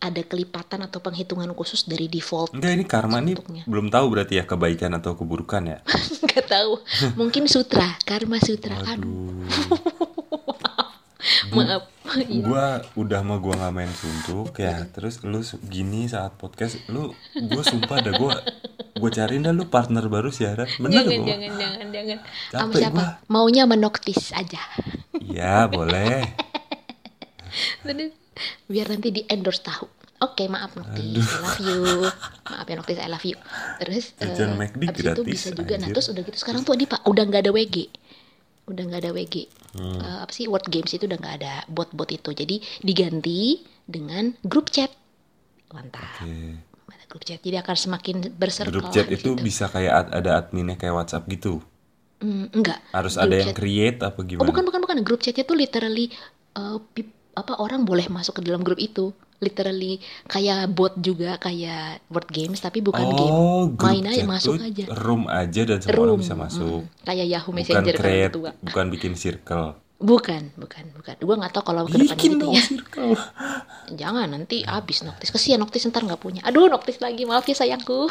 ada 0.00 0.22
kelipatan 0.24 0.86
atau 0.86 1.02
penghitungan 1.02 1.50
khusus 1.52 1.90
dari 1.90 2.06
default 2.06 2.54
Enggak 2.54 2.72
ini 2.72 2.84
karma 2.86 3.18
nih 3.18 3.34
belum 3.66 3.90
tahu 3.90 4.06
berarti 4.14 4.38
ya 4.38 4.44
kebaikan 4.46 4.94
atau 4.96 5.18
keburukan 5.18 5.62
ya. 5.66 5.78
nggak 6.24 6.46
tahu. 6.48 6.72
Mungkin 7.20 7.50
sutra 7.50 7.98
karma 8.06 8.38
sutra. 8.40 8.78
Aduh. 8.80 9.44
Aduh. 9.44 9.44
maaf 11.56 11.84
Iya. 12.10 12.42
Gua 12.42 12.64
udah 12.96 13.20
mah 13.22 13.38
gua 13.38 13.54
nggak 13.54 13.70
main 13.72 13.92
suntuk 13.92 14.50
ya. 14.56 14.82
Terus 14.90 15.22
lu 15.22 15.38
gini 15.64 16.06
saat 16.06 16.34
podcast 16.34 16.82
lu 16.86 17.14
gua 17.46 17.62
sumpah 17.62 18.02
dah 18.02 18.14
gua 18.14 18.34
gua 18.94 19.10
cariin 19.10 19.42
dah 19.42 19.54
lu 19.54 19.66
partner 19.66 20.06
baru 20.06 20.28
siaran. 20.28 20.66
Bener 20.76 21.06
jangan 21.06 21.16
gua. 21.16 21.26
jangan 21.28 21.52
jangan 21.54 21.86
jangan 21.88 22.18
sama 22.50 22.72
siapa 22.74 22.98
gua. 22.98 23.06
maunya 23.26 23.62
menoktis 23.64 24.32
aja 24.32 24.58
Iya, 25.20 25.70
boleh. 25.70 26.26
Terus, 27.82 28.12
biar 28.66 28.86
nanti 28.88 29.10
di 29.10 29.22
endorse 29.26 29.62
tahu 29.62 29.86
Oke 30.20 30.46
maaf 30.46 30.76
Noktis, 30.76 31.24
I 31.24 31.40
love 31.40 31.60
you 31.64 31.80
Maaf 32.44 32.66
ya 32.68 32.74
Noktis, 32.76 32.98
I 33.00 33.08
love 33.08 33.24
you 33.24 33.36
Terus 33.80 34.12
Jajan 34.14 34.52
eh, 34.52 34.58
McD 34.60 34.82
abis 34.84 35.00
itu 35.00 35.02
gratis, 35.02 35.24
bisa 35.26 35.48
juga 35.50 35.74
Nah 35.74 35.88
anjir. 35.88 35.94
terus 35.96 36.06
udah 36.12 36.22
gitu 36.28 36.36
Sekarang 36.36 36.60
tuh 36.60 36.76
di 36.76 36.84
pak 36.84 37.00
Udah 37.08 37.24
nggak 37.24 37.48
ada 37.48 37.52
WG 37.56 37.76
Udah 38.68 38.82
nggak 38.84 39.00
ada 39.00 39.10
WG 39.16 39.36
Hmm. 39.70 40.00
Eh, 40.02 40.18
Apa 40.24 40.32
sih 40.34 40.46
Word 40.50 40.66
Games 40.74 40.90
itu 40.96 41.04
udah 41.06 41.18
nggak 41.22 41.36
ada 41.42 41.54
Bot-bot 41.70 42.10
itu 42.10 42.30
Jadi 42.34 42.56
diganti 42.82 43.62
dengan 43.86 44.34
grup 44.42 44.66
chat 44.74 44.90
Mantap 45.74 46.02
Oke. 46.02 46.58
Ada 46.90 47.04
grup 47.10 47.22
chat 47.28 47.40
Jadi 47.46 47.56
akan 47.62 47.76
semakin 47.78 48.16
berserkel 48.34 48.74
Grup 48.74 48.86
chat 48.94 49.06
itu 49.10 49.30
situ. 49.36 49.42
bisa 49.46 49.64
kayak 49.74 49.92
ad- 50.00 50.12
ada 50.22 50.30
adminnya 50.42 50.76
kayak 50.80 50.94
WhatsApp 50.98 51.24
gitu. 51.34 51.62
Hmm, 52.20 52.46
Enggak 52.52 52.80
Harus 52.96 53.14
Grup 53.16 53.32
ada 53.32 53.36
yang 53.42 53.50
chat. 53.50 53.56
create 53.58 53.98
apa 54.02 54.20
Oh 54.20 54.24
gimana? 54.30 54.48
bukan 54.50 54.62
bukan 54.68 54.80
bukan 54.84 54.98
grup 55.06 55.20
chatnya 55.24 55.44
tuh 55.50 55.56
literally 55.62 56.06
eh, 56.60 56.78
pip- 56.94 57.16
apa 57.36 57.52
orang 57.64 57.80
boleh 57.88 58.06
masuk 58.10 58.40
ke 58.40 58.42
dalam 58.46 58.62
grup 58.66 58.80
itu 58.80 59.12
literally 59.40 59.96
kayak 60.24 60.68
bot 60.70 60.94
juga 60.96 61.36
kayak 61.36 62.04
word 62.06 62.28
games 62.28 62.60
tapi 62.60 62.78
bukan 62.78 63.08
game. 63.08 63.32
oh, 63.32 63.72
grup 63.72 63.88
main 63.90 64.04
aja 64.06 64.24
masuk 64.24 64.60
aja. 64.60 64.84
room 65.00 65.24
aja 65.26 65.62
dan 65.64 65.78
semua 65.80 65.96
room. 65.96 66.04
orang 66.06 66.18
bisa 66.20 66.34
masuk. 66.36 66.84
mm, 66.84 67.04
kayak 67.04 67.26
Yahoo 67.26 67.48
Bukan 67.48 67.56
Messenger 67.56 67.94
kalau 67.94 68.04
create, 68.04 68.32
tua. 68.32 68.50
bukan 68.60 68.86
bikin 68.88 69.12
circle. 69.16 69.68
bukan 70.00 70.42
bukan 70.56 70.84
bukan. 70.96 71.12
Gua 71.20 71.36
nggak 71.36 71.52
tahu 71.52 71.64
kalau 71.66 71.84
ke 71.84 71.96
Bikin 71.98 72.36
gitu 72.36 72.40
dong 72.40 72.56
ya. 72.56 72.64
circle. 72.64 73.12
jangan 74.00 74.32
nanti 74.32 74.64
habis 74.64 75.04
Noktis. 75.04 75.28
Kesian 75.28 75.60
Noktis 75.60 75.84
ntar 75.88 76.00
nggak 76.04 76.16
punya. 76.16 76.40
Aduh 76.40 76.72
Noktis 76.72 77.00
lagi. 77.00 77.28
Maaf 77.28 77.44
ya 77.44 77.52
sayangku. 77.52 78.08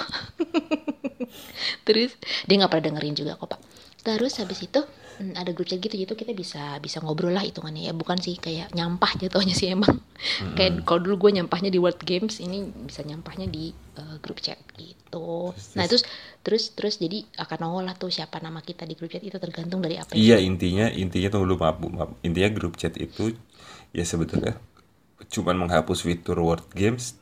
Terus 1.89 2.13
dia 2.45 2.55
nggak 2.57 2.69
pernah 2.69 2.86
dengerin 2.93 3.15
juga 3.17 3.33
kok 3.38 3.50
pak. 3.50 3.59
Terus 4.00 4.38
habis 4.38 4.62
itu 4.62 4.81
mm, 5.19 5.35
ada 5.35 5.51
grup 5.51 5.67
chat 5.67 5.77
gitu 5.83 5.93
gitu 5.99 6.13
kita 6.15 6.31
bisa 6.31 6.79
bisa 6.79 7.03
ngobrol 7.03 7.35
lah 7.35 7.43
hitungannya. 7.43 7.91
Ya 7.91 7.93
bukan 7.93 8.17
sih 8.17 8.39
kayak 8.39 8.71
nyampah 8.73 9.19
jatuhnya 9.19 9.53
sih 9.53 9.69
emang. 9.69 9.99
Kayak 10.57 10.83
kalau 10.88 10.99
dulu 11.03 11.27
gue 11.29 11.39
nyampahnya 11.39 11.69
di 11.71 11.79
World 11.79 12.01
Games 12.03 12.39
ini 12.39 12.65
bisa 12.88 13.03
nyampahnya 13.03 13.47
di 13.51 13.75
eh, 13.99 14.17
grup 14.23 14.39
chat 14.39 14.59
gitu. 14.79 15.53
Nah 15.75 15.85
terus? 15.85 16.03
terus 16.39 16.71
terus 16.71 16.95
jadi 16.97 17.27
akan 17.35 17.57
nongol 17.59 17.83
lah 17.83 17.95
tuh 17.99 18.07
siapa 18.07 18.39
nama 18.39 18.63
kita 18.63 18.88
di 18.88 18.95
grup 18.95 19.11
chat 19.11 19.23
itu 19.23 19.35
tergantung 19.35 19.83
dari 19.83 19.99
apa 19.99 20.15
Iya 20.15 20.39
intinya 20.39 20.88
intinya 20.88 21.27
tunggu 21.27 21.51
dulu 21.51 21.57
maaf, 21.61 21.77
maaf. 21.83 22.09
Intinya 22.23 22.49
grup 22.55 22.79
chat 22.79 22.95
itu 22.95 23.35
ya 23.91 24.05
sebetulnya 24.07 24.55
cuman 25.29 25.55
menghapus 25.65 26.03
fitur 26.03 26.41
word 26.41 26.65
games 26.74 27.15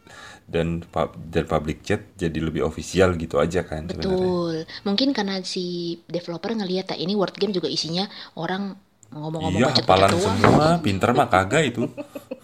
dan 0.47 0.79
pub- 0.87 1.19
dan 1.27 1.43
public 1.43 1.83
chat 1.83 2.07
jadi 2.15 2.39
lebih 2.39 2.63
official 2.63 3.19
gitu 3.19 3.35
aja 3.37 3.67
kan 3.67 3.83
sebenarnya. 3.91 4.15
Betul. 4.15 4.55
Mungkin 4.87 5.11
karena 5.11 5.43
si 5.43 5.99
developer 6.07 6.55
ngelihat 6.55 6.95
ya 6.95 6.97
ini 6.97 7.19
word 7.19 7.35
game 7.35 7.51
juga 7.51 7.67
isinya 7.67 8.07
orang 8.39 8.79
ngomong-ngomong 9.11 9.59
Iya 9.59 9.71
hafalan 9.71 10.11
semua, 10.19 10.67
pinter 10.79 11.11
mah 11.11 11.27
kagak 11.27 11.75
itu. 11.75 11.83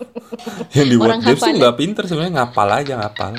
Yang 0.75 0.87
di 0.91 0.97
word 0.99 1.19
games 1.23 1.39
tuh 1.39 1.55
nggak 1.55 1.75
pinter 1.79 2.03
sebenarnya 2.03 2.33
ngapal 2.43 2.69
aja 2.75 2.93
ngapal. 2.99 3.33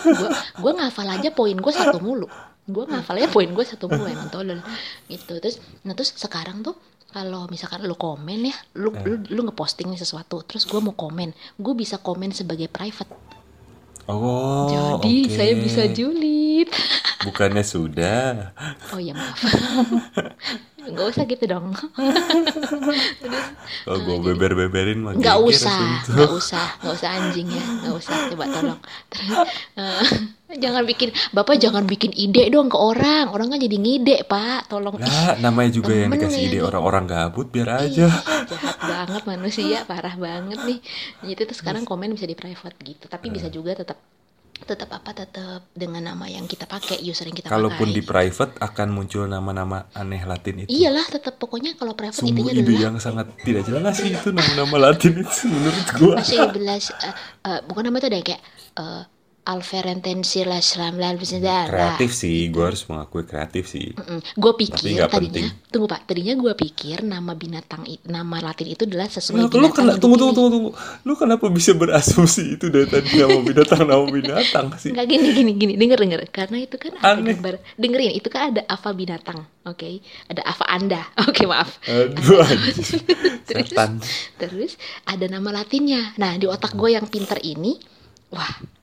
gua 0.00 0.30
gua 0.58 0.72
ngafal 0.82 1.06
aja 1.06 1.28
poin 1.30 1.54
gue 1.54 1.72
satu 1.72 2.02
mulu. 2.02 2.26
Gue 2.70 2.84
ngafal 2.86 3.22
aja 3.22 3.28
poin 3.30 3.50
gue 3.50 3.64
satu 3.66 3.86
mulu 3.86 4.06
emang 4.10 4.30
tolol. 4.34 4.60
Gitu. 5.06 5.38
Terus 5.38 5.62
nah 5.86 5.94
terus 5.94 6.10
sekarang 6.18 6.66
tuh 6.66 6.74
kalau 7.10 7.46
misalkan 7.46 7.82
lu 7.82 7.94
komen 7.94 8.46
ya, 8.46 8.54
lu 8.74 8.90
Eh. 8.92 9.02
lu, 9.04 9.14
lu 9.28 9.40
ngeposting 9.44 9.86
nih 9.86 9.98
sesuatu, 9.98 10.42
terus 10.42 10.64
gue 10.64 10.78
mau 10.78 10.92
komen, 10.92 11.32
gue 11.56 11.74
bisa 11.74 11.96
komen 11.96 12.30
sebagai 12.30 12.66
private. 12.66 13.10
Oh, 14.06 14.66
Jadi 14.66 15.22
oke. 15.22 15.30
saya 15.30 15.52
bisa 15.54 15.86
julid. 15.86 16.66
Bukannya 17.26 17.62
sudah. 17.62 18.50
Oh 18.90 18.98
ya 18.98 19.14
maaf. 19.14 19.38
Gak 20.90 21.06
usah 21.06 21.22
gitu 21.28 21.44
dong. 21.46 21.70
Kalau 23.84 23.98
gue 24.00 24.16
beber-beberin 24.24 24.98
mah 24.98 25.12
nggak 25.14 25.36
geger 25.36 25.48
usah 25.52 25.78
langsung. 25.78 26.14
nggak 26.16 26.30
usah 26.32 26.66
nggak 26.80 26.94
usah 26.96 27.08
anjing 27.12 27.48
ya 27.48 27.64
nggak 27.84 27.94
usah 27.94 28.14
coba 28.32 28.44
tolong 28.48 28.80
terus 29.06 29.30
eh, 29.76 30.04
jangan 30.58 30.82
bikin 30.82 31.08
bapak 31.30 31.60
jangan 31.60 31.86
bikin 31.86 32.10
ide 32.10 32.50
dong 32.50 32.66
ke 32.66 32.74
orang 32.74 33.30
orang 33.30 33.54
kan 33.54 33.60
jadi 33.60 33.76
ngide 33.76 34.16
pak 34.24 34.66
tolong 34.66 34.98
Lah, 34.98 35.38
namanya 35.38 35.70
juga 35.70 35.94
yang 35.94 36.10
dikasih 36.10 36.42
ide 36.48 36.58
orang-orang 36.60 37.04
gabut 37.06 37.46
biar 37.48 37.86
ih, 37.86 38.02
aja. 38.02 38.06
jahat 38.50 38.76
banget 38.82 39.22
manusia 39.28 39.78
parah 39.86 40.16
banget 40.16 40.58
nih 40.66 40.78
jadi 41.22 41.30
itu 41.30 41.42
tuh 41.46 41.56
sekarang 41.56 41.86
komen 41.86 42.10
bisa 42.12 42.26
di 42.26 42.34
private 42.34 42.74
gitu 42.82 43.06
tapi 43.06 43.30
bisa 43.30 43.46
Eh. 43.46 43.52
juga 43.52 43.74
tetap 43.74 43.98
tetap 44.60 44.92
apa 44.92 45.16
tetap 45.16 45.64
dengan 45.72 46.04
nama 46.04 46.28
yang 46.28 46.44
kita 46.44 46.68
pakai 46.68 47.00
user 47.00 47.24
yang 47.24 47.32
kita 47.34 47.48
Kalaupun 47.48 47.88
pakai 47.88 47.96
di 47.96 48.02
private 48.04 48.52
akan 48.60 48.88
muncul 48.92 49.24
nama-nama 49.24 49.88
aneh 49.96 50.20
Latin 50.22 50.62
itu. 50.62 50.68
iyalah 50.68 51.08
tetap 51.08 51.40
pokoknya 51.40 51.74
kalau 51.74 51.96
private 51.96 52.20
Sungguh 52.20 52.44
intinya 52.44 52.52
ide 52.52 52.62
adalah 52.68 52.82
yang 52.84 52.96
sangat 53.00 53.26
tidak 53.40 53.64
jelas 53.64 53.96
sih 53.96 54.12
itu 54.12 54.28
nama-nama 54.30 54.92
Latin 54.92 55.16
itu 55.16 55.48
menurut 55.48 55.86
gua. 55.96 56.14
masih 56.20 56.44
eh, 56.92 57.14
eh, 57.46 57.58
bukan 57.64 57.82
nama 57.88 57.96
itu 57.96 58.06
ada 58.06 58.18
kayak 58.20 58.42
uh, 58.76 59.02
Kreatif 61.66 62.10
sih, 62.12 62.52
gua 62.52 62.70
harus 62.70 62.84
mengakui 62.86 63.24
kreatif 63.24 63.64
sih. 63.66 63.96
gue 64.36 64.52
Tapi 64.52 64.60
pikir 64.60 65.00
nggak 65.00 65.10
tadinya 65.10 65.48
penting. 65.48 65.68
tunggu 65.72 65.86
pak 65.86 66.00
tadinya 66.04 66.34
gue 66.36 66.52
pikir 66.54 66.96
nama 67.02 67.32
binatang 67.32 67.82
nama 68.04 68.36
latin 68.42 68.68
itu 68.68 68.84
adalah 68.84 69.08
sesuai 69.08 69.40
lu 69.40 69.48
binatang 69.48 69.72
kena 69.72 69.92
yang 69.96 70.00
tunggu 70.02 70.16
tunggu 70.20 70.34
tunggu 70.36 70.50
tunggu. 70.50 70.70
Lu 71.02 71.12
kenapa 71.16 71.46
bisa 71.48 71.72
berasumsi 71.72 72.60
itu 72.60 72.68
dari 72.68 72.86
tadi 72.86 73.16
nama 73.16 73.38
binatang 73.40 73.82
nama 73.88 74.04
binatang 74.04 74.66
sih? 74.76 74.92
Nggak 74.92 75.06
gini 75.08 75.28
gini 75.32 75.52
gini 75.56 75.72
denger 75.74 75.98
denger 75.98 76.20
karena 76.30 76.56
itu 76.60 76.76
kan 76.76 76.92
ada 77.00 77.16
Aneh. 77.16 77.34
gambar 77.34 77.54
dengerin 77.74 78.12
itu 78.12 78.28
kan 78.28 78.42
ada 78.52 78.62
apa 78.68 78.88
binatang 78.92 79.40
oke 79.64 79.90
ada 80.28 80.42
apa 80.44 80.64
anda 80.68 81.00
oke 81.26 81.42
maaf 81.48 81.80
Aduh. 81.88 82.44
Terus? 83.48 83.72
Terus 84.38 84.72
ada 85.04 85.26
nama 85.26 85.50
latinnya 85.50 86.12
nah 86.16 86.36
di 86.36 86.46
otak 86.46 86.76
gue 86.76 86.92
yang 86.92 87.06
pinter 87.06 87.40
ini 87.40 87.76
wah 88.30 88.79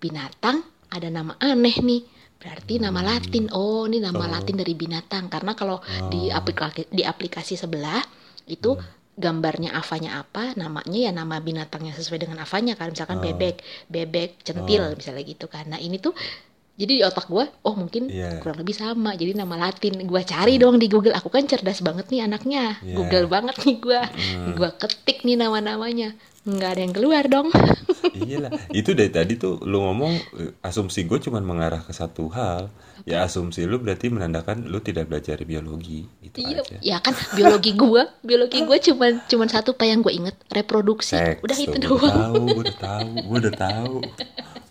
binatang 0.00 0.64
ada 0.90 1.08
nama 1.12 1.36
aneh 1.38 1.76
nih. 1.78 2.02
Berarti 2.40 2.80
nama 2.80 3.04
latin. 3.04 3.52
Oh 3.52 3.84
ini 3.84 4.00
nama 4.00 4.24
latin 4.24 4.56
dari 4.56 4.72
binatang. 4.72 5.28
Karena 5.28 5.52
kalau 5.52 5.78
di 6.08 6.32
aplikasi 6.32 6.88
di 6.88 7.04
aplikasi 7.04 7.54
sebelah 7.54 8.00
itu 8.48 8.74
gambarnya 9.20 9.76
avanya 9.76 10.24
apa 10.24 10.56
namanya 10.56 10.96
ya 10.96 11.12
nama 11.12 11.36
binatang 11.44 11.84
yang 11.84 11.92
sesuai 11.92 12.24
dengan 12.24 12.40
avanya 12.40 12.74
kan. 12.80 12.96
Misalkan 12.96 13.20
bebek. 13.20 13.60
Bebek 13.92 14.40
centil 14.40 14.96
misalnya 14.96 15.22
gitu 15.28 15.46
kan. 15.52 15.68
Nah 15.68 15.76
ini 15.76 16.00
tuh 16.00 16.16
jadi 16.80 16.92
di 16.96 17.04
otak 17.04 17.28
gue 17.28 17.44
oh 17.44 17.76
mungkin 17.76 18.08
Iya. 18.08 18.40
kurang 18.40 18.64
lebih 18.64 18.72
sama. 18.72 19.12
Jadi 19.12 19.36
nama 19.36 19.68
latin 19.68 20.00
gue 20.00 20.22
cari 20.24 20.56
dong 20.56 20.80
di 20.80 20.88
Google. 20.88 21.12
Aku 21.12 21.28
kan 21.28 21.44
cerdas 21.44 21.84
banget 21.84 22.08
nih 22.08 22.24
anaknya. 22.24 22.80
Iya. 22.80 22.96
Google 22.96 23.28
banget 23.28 23.60
nih 23.68 23.76
gue 23.84 24.00
gue 24.56 24.70
ketik 24.80 25.28
nih 25.28 25.36
nama-namanya 25.36 26.16
nggak 26.40 26.70
ada 26.72 26.80
yang 26.80 26.94
keluar 26.96 27.24
dong 27.28 27.48
Iyalah, 28.20 28.50
itu 28.72 28.90
dari 28.96 29.12
tadi 29.12 29.36
tuh 29.36 29.60
lu 29.62 29.80
ngomong 29.80 30.12
eh, 30.34 30.50
asumsi 30.64 31.04
gue 31.04 31.20
cuman 31.20 31.44
mengarah 31.44 31.80
ke 31.80 31.92
satu 31.92 32.26
hal. 32.32 32.72
Ya 33.04 33.24
asumsi 33.24 33.64
lu 33.64 33.80
berarti 33.80 34.12
menandakan 34.12 34.68
lu 34.68 34.76
tidak 34.80 35.08
belajar 35.08 35.40
biologi 35.40 36.04
gitu 36.20 36.42
Iya, 36.42 36.60
aja. 36.60 36.76
ya 36.80 36.96
kan 37.00 37.14
biologi 37.32 37.72
gua, 37.72 38.08
biologi 38.20 38.60
gua 38.60 38.76
cuman 38.76 39.24
cuman 39.24 39.48
satu 39.48 39.72
pak 39.72 39.86
yang 39.88 40.00
gue 40.00 40.12
inget 40.12 40.36
reproduksi. 40.48 41.16
Seks, 41.16 41.40
Udah 41.40 41.56
itu 41.56 41.76
doang. 41.80 41.96
Udah 41.96 42.12
tahu, 42.12 42.40
gue 42.50 42.62
udah 42.66 42.76
tahu, 42.76 43.10
gue 43.24 43.38
udah 43.40 43.54
tahu. 43.56 43.94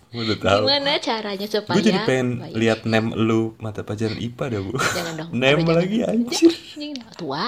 Gue 0.09 0.21
udah 0.25 0.39
tahu. 0.41 0.63
Gimana 0.65 0.91
caranya 0.99 1.47
supaya 1.47 1.75
Gue 1.77 1.85
jadi 1.85 1.99
pengen 2.03 2.27
baik? 2.41 2.53
lihat 2.57 2.79
nem 2.85 3.05
lu 3.13 3.53
mata 3.57 3.81
pelajaran 3.81 4.17
IPA 4.17 4.45
dah, 4.45 4.59
Bu. 4.65 4.71
Jangan 4.77 5.13
dong. 5.15 5.29
Nem 5.33 5.57
jangan. 5.61 5.75
lagi 5.77 5.97
anjir. 6.01 6.51
Jangan, 6.77 7.13
tua. 7.17 7.45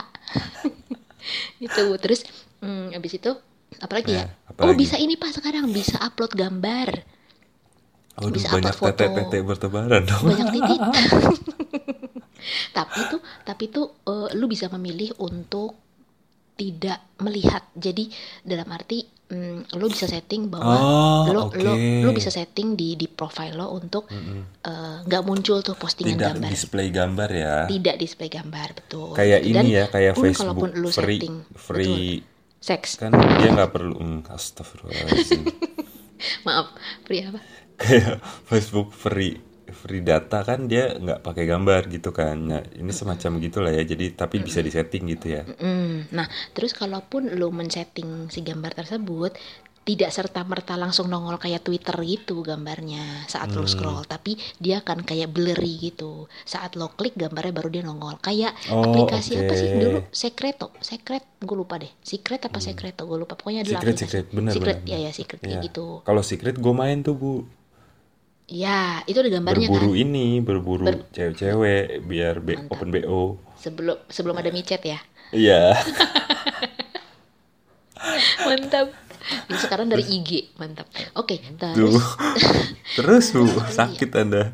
itu 1.66 1.84
terus 2.02 2.26
hmm, 2.62 2.98
abis 2.98 3.14
itu 3.18 3.32
apalagi 3.82 4.14
ya? 4.14 4.26
Oh 4.26 4.52
apalagi? 4.52 4.78
bisa 4.80 4.96
ini 4.96 5.14
pak 5.16 5.34
sekarang 5.34 5.70
bisa 5.70 5.98
upload 6.00 6.32
gambar, 6.32 6.90
Waduh, 8.14 8.30
Bisa 8.30 8.48
banyak 8.52 8.70
upload 8.70 8.94
foto. 8.94 9.02
tete-tete 9.02 9.38
bertebaran 9.42 10.02
dong. 10.04 10.24
banyak 10.24 10.48
titik. 10.56 10.80
tapi 12.72 13.00
tuh 13.08 13.22
tapi 13.42 13.64
tuh 13.68 13.86
eh, 14.04 14.30
lu 14.34 14.46
bisa 14.46 14.68
memilih 14.70 15.14
untuk 15.18 15.78
tidak 16.54 17.02
melihat. 17.18 17.66
Jadi 17.74 18.06
dalam 18.42 18.70
arti 18.70 19.02
mm, 19.02 19.74
lu 19.74 19.88
bisa 19.88 20.06
setting 20.06 20.46
bahwa 20.46 20.76
Oh, 20.76 21.24
lu 21.26 21.40
oke. 21.48 21.58
lu 21.58 21.74
lu 22.04 22.10
bisa 22.12 22.30
setting 22.30 22.76
di 22.76 22.94
di 22.94 23.08
profile 23.08 23.56
lo 23.56 23.72
untuk 23.72 24.06
eh, 24.12 24.98
nggak 25.02 25.24
muncul 25.24 25.62
tuh 25.62 25.74
postingan 25.74 26.12
Tidak 26.12 26.32
gambar. 26.36 26.50
display 26.50 26.88
gambar 26.90 27.30
ya. 27.32 27.56
Tidak 27.66 27.96
display 27.96 28.30
gambar 28.30 28.68
betul. 28.76 29.14
Kayak 29.14 29.40
Dan 29.42 29.64
ini 29.64 29.70
ya, 29.72 29.86
kayak 29.88 30.14
pun 30.14 30.24
Facebook 30.24 30.46
kalaupun 30.52 30.70
lu 30.76 30.90
free 30.92 31.18
setting 31.18 31.36
free 31.56 31.98
betul, 32.20 32.30
seks. 32.62 33.02
kan 33.02 33.12
dia 33.12 33.50
nggak 33.50 33.74
perlu 33.74 33.98
mm, 33.98 34.30
astagfirullahaladzim. 34.30 35.44
Maaf, 36.46 36.78
free 37.10 37.26
apa? 37.26 37.42
kayak 37.82 38.22
Facebook 38.46 38.94
free 38.94 39.42
free 39.72 40.06
data 40.06 40.46
kan 40.46 40.70
dia 40.70 40.94
nggak 40.94 41.26
pakai 41.26 41.50
gambar 41.50 41.90
gitu 41.90 42.14
kan. 42.14 42.38
Nah 42.38 42.62
ini 42.78 42.94
semacam 42.94 43.42
gitulah 43.42 43.72
ya. 43.74 43.82
Jadi 43.82 44.14
tapi 44.14 44.38
bisa 44.44 44.62
disetting 44.62 45.10
gitu 45.10 45.42
ya. 45.42 45.44
Nah, 46.12 46.28
terus 46.52 46.76
kalaupun 46.76 47.34
lu 47.40 47.50
men-setting 47.50 48.28
si 48.30 48.44
gambar 48.44 48.76
tersebut 48.76 49.34
tidak 49.82 50.10
serta 50.10 50.42
merta 50.42 50.76
langsung 50.76 51.06
nongol 51.06 51.36
kayak 51.36 51.62
Twitter 51.62 51.98
gitu 52.00 52.42
gambarnya 52.42 53.26
saat 53.26 53.50
Hmm. 53.50 53.58
lo 53.58 53.66
scroll, 53.66 54.06
tapi 54.06 54.34
dia 54.56 54.80
akan 54.80 55.02
kayak 55.02 55.28
blurry 55.28 55.82
gitu. 55.82 56.26
Saat 56.42 56.76
lo 56.76 56.90
klik 56.90 57.14
gambarnya 57.16 57.50
baru 57.52 57.68
dia 57.68 57.82
nongol. 57.82 58.16
Kayak 58.18 58.54
Oh, 58.68 58.86
aplikasi 58.86 59.38
apa 59.38 59.50
oke. 59.50 59.58
sih 59.58 59.68
dulu? 59.74 60.00
Secreto, 60.08 60.70
Secret, 60.80 61.26
gue 61.36 61.56
lupa 61.56 61.76
deh. 61.76 61.90
Secret 62.00 62.42
apa 62.44 62.60
Secreto, 62.60 63.04
gue 63.04 63.18
lupa. 63.18 63.34
Pokoknya 63.34 63.62
adalah 63.62 63.82
Hmm. 63.82 63.90
Secret, 63.90 63.96
aplikasi. 63.98 64.06
secret, 64.08 64.26
benar, 64.32 64.54
Secret, 64.54 64.78
benar, 64.78 64.86
ya 64.86 64.96
benar. 64.96 65.02
ya 65.04 65.12
secret 65.12 65.40
Ya. 65.44 65.60
gitu. 65.62 65.86
kalau 66.04 66.22
secret 66.22 66.56
gue 66.56 66.74
main 66.76 67.02
tuh 67.02 67.14
bu 67.14 67.34
Ya, 68.48 69.00
itu 69.02 69.16
ada 69.16 69.32
gambarnya 69.32 69.66
berburu 69.66 69.90
kan. 69.90 70.04
ini 70.04 70.26
berburu 70.40 70.86
Ber- 70.86 71.08
cewek-cewek 71.10 71.84
biar 72.04 72.36
B- 72.38 72.60
Mantap. 72.60 72.74
open 72.76 72.88
bo 72.92 73.40
Sebelum 73.56 73.96
sebelum 74.06 74.36
ada 74.36 74.52
micet 74.52 74.84
ya. 74.84 75.00
iya 75.32 75.72
Mantap. 78.44 78.92
Sekarang 79.54 79.88
dari 79.88 80.04
IG, 80.04 80.56
mantap. 80.58 80.90
Oke, 81.14 81.40
tuh 81.60 81.74
terus 81.76 82.04
terus 82.98 83.26
bu 83.32 83.46
sakit 83.78 84.10
anda 84.18 84.52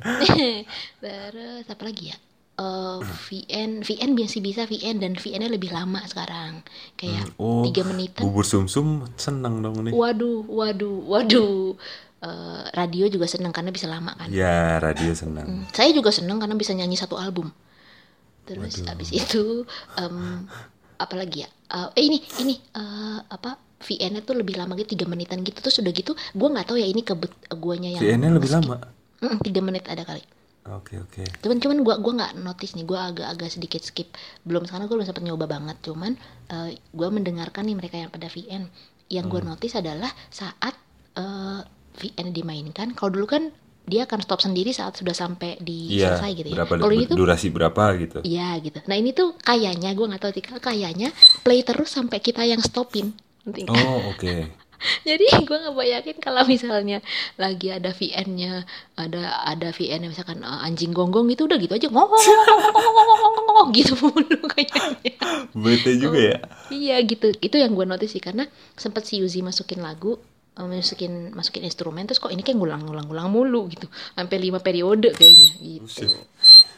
Terus 1.04 1.66
apa 1.68 1.84
lagi 1.86 2.12
ya? 2.12 2.18
Eh, 2.58 2.98
VN, 3.06 3.86
VN 3.86 4.18
biasa 4.18 4.42
bisa 4.42 4.66
VN 4.66 4.98
dan 4.98 5.14
VN-nya 5.14 5.46
lebih 5.46 5.70
lama 5.70 6.02
sekarang. 6.10 6.66
Kayak 6.98 7.30
oh 7.38 7.62
tiga 7.70 7.86
menitan. 7.86 8.26
bubur 8.26 8.42
sumsum 8.42 9.06
seneng 9.14 9.62
dong 9.62 9.86
nih 9.86 9.94
Waduh, 9.94 10.42
waduh, 10.50 10.98
waduh. 11.06 11.78
Eh, 12.18 12.62
radio 12.74 13.06
juga 13.08 13.30
seneng 13.30 13.54
karena 13.54 13.70
bisa 13.70 13.86
lama 13.86 14.10
kan. 14.18 14.34
ya 14.34 14.82
radio 14.82 15.14
seneng 15.14 15.46
Hmm, 15.46 15.64
Saya 15.70 15.94
juga 15.94 16.10
seneng 16.10 16.42
karena 16.42 16.58
bisa 16.58 16.74
nyanyi 16.74 16.98
satu 16.98 17.14
album. 17.14 17.54
Terus 18.42 18.82
abis 18.90 19.14
itu 19.14 19.62
em, 19.94 20.50
apa 20.98 21.14
lagi 21.14 21.46
ya? 21.46 21.50
Eh, 21.70 21.90
eh 21.94 22.04
ini 22.10 22.18
ini 22.42 22.56
eh, 22.74 23.20
apa? 23.22 23.54
VN-nya 23.78 24.26
tuh 24.26 24.36
lebih 24.38 24.58
lama 24.58 24.74
gitu 24.76 24.98
tiga 24.98 25.06
menitan 25.06 25.42
gitu. 25.46 25.62
Terus 25.62 25.82
udah 25.82 25.94
gitu 25.94 26.12
gue 26.14 26.48
nggak 26.50 26.66
tahu 26.70 26.78
ya 26.82 26.88
ini 26.90 27.02
kebet 27.06 27.34
guanya 27.58 27.90
yang 27.98 28.02
VN-nya 28.02 28.30
lebih 28.34 28.52
lama? 28.52 28.76
Tiga 29.46 29.62
menit 29.66 29.86
ada 29.90 30.06
kali. 30.06 30.38
Oke 30.68 31.00
oke. 31.00 31.24
Cuman 31.40 31.58
cuman 31.64 31.78
gua 31.80 31.96
gua 32.04 32.14
nggak 32.24 32.34
notice 32.44 32.76
nih 32.76 32.84
gua 32.84 33.08
agak-agak 33.12 33.50
sedikit 33.56 33.82
skip. 33.88 34.12
Belum 34.44 34.68
sekarang 34.68 34.92
gua 34.92 35.00
belum 35.00 35.08
sempat 35.08 35.24
nyoba 35.24 35.48
banget. 35.48 35.80
Cuman 35.80 36.20
eh, 36.52 36.76
gua 36.92 37.08
mendengarkan 37.08 37.64
nih 37.64 37.78
mereka 37.80 37.96
yang 37.96 38.12
pada 38.12 38.28
VN 38.28 38.68
yang 39.08 39.32
gua 39.32 39.40
notice 39.40 39.80
adalah 39.80 40.12
saat 40.28 40.76
eh, 41.16 41.62
VN 41.98 42.36
dimainkan 42.36 42.92
kalau 42.94 43.16
dulu 43.16 43.28
kan 43.32 43.44
dia 43.88 44.04
akan 44.04 44.20
stop 44.20 44.44
sendiri 44.44 44.76
saat 44.76 45.00
sudah 45.00 45.16
sampai 45.16 45.64
di 45.64 45.96
iya 45.96 46.20
selesai 46.20 46.32
gitu 46.36 46.48
ya. 46.52 46.68
kalau 46.68 46.92
ini 46.92 47.08
tuh 47.08 47.16
durasi 47.16 47.48
berapa 47.48 47.84
gitu? 47.96 48.20
Iya 48.28 48.60
gitu. 48.60 48.84
Nah 48.84 48.96
ini 49.00 49.16
tuh 49.16 49.40
kayaknya 49.40 49.96
gua 49.96 50.12
nggak 50.12 50.22
tahu 50.28 50.34
Tika 50.36 50.60
kayaknya 50.60 51.16
play 51.48 51.64
terus 51.64 51.96
sampai 51.96 52.20
kita 52.20 52.44
yang 52.44 52.60
stopin 52.60 53.16
penting. 53.48 53.66
oh 53.72 54.12
oke. 54.12 54.20
Okay. 54.20 54.52
jadi 55.10 55.26
gue 55.42 55.58
ngebayangin 55.58 56.18
kalau 56.22 56.46
misalnya 56.46 57.02
lagi 57.36 57.74
ada 57.74 57.90
VN-nya 57.90 58.66
ada 58.94 59.42
ada 59.46 59.74
VN 59.74 60.06
yang 60.06 60.12
misalkan 60.14 60.46
uh, 60.46 60.62
anjing 60.62 60.94
gonggong 60.94 61.26
itu 61.34 61.50
udah 61.50 61.58
gitu 61.58 61.74
aja 61.74 61.88
ngomong 61.90 62.22
gitu 63.74 63.94
mulu 64.02 64.40
kayaknya. 64.54 65.14
Bete 65.58 65.98
juga 65.98 66.18
oh, 66.18 66.28
ya. 66.30 66.38
iya 66.70 66.98
gitu. 67.02 67.34
Itu 67.42 67.58
yang 67.58 67.74
gue 67.74 67.86
notice 67.90 68.14
sih 68.14 68.22
karena 68.22 68.46
sempet 68.78 69.10
si 69.10 69.20
Yuzi 69.22 69.42
masukin 69.42 69.82
lagu 69.82 70.22
eh, 70.58 70.66
masukin 70.66 71.34
masukin 71.34 71.66
instrumen 71.66 72.06
terus 72.06 72.22
kok 72.22 72.30
ini 72.30 72.46
kayak 72.46 72.62
ngulang-ngulang-ngulang 72.62 73.30
mulu 73.34 73.66
gitu. 73.74 73.90
Sampai 74.14 74.38
lima 74.38 74.62
periode 74.62 75.10
kayaknya 75.18 75.50
gitu. 75.58 76.06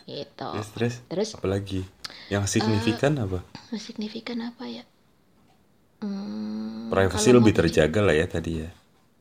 Gitu. 0.09 0.49
Stress, 0.65 1.05
terus 1.05 1.37
apalagi 1.37 1.85
yang 2.33 2.49
signifikan 2.49 3.21
uh, 3.21 3.29
apa? 3.29 3.39
signifikan 3.77 4.41
apa 4.41 4.65
ya? 4.65 4.83
Hmm, 5.99 6.87
privasi 6.87 7.35
lebih 7.35 7.51
mau- 7.51 7.59
terjaga 7.59 7.99
lah 7.99 8.15
ya 8.15 8.27
tadi 8.27 8.53
ya 8.63 8.69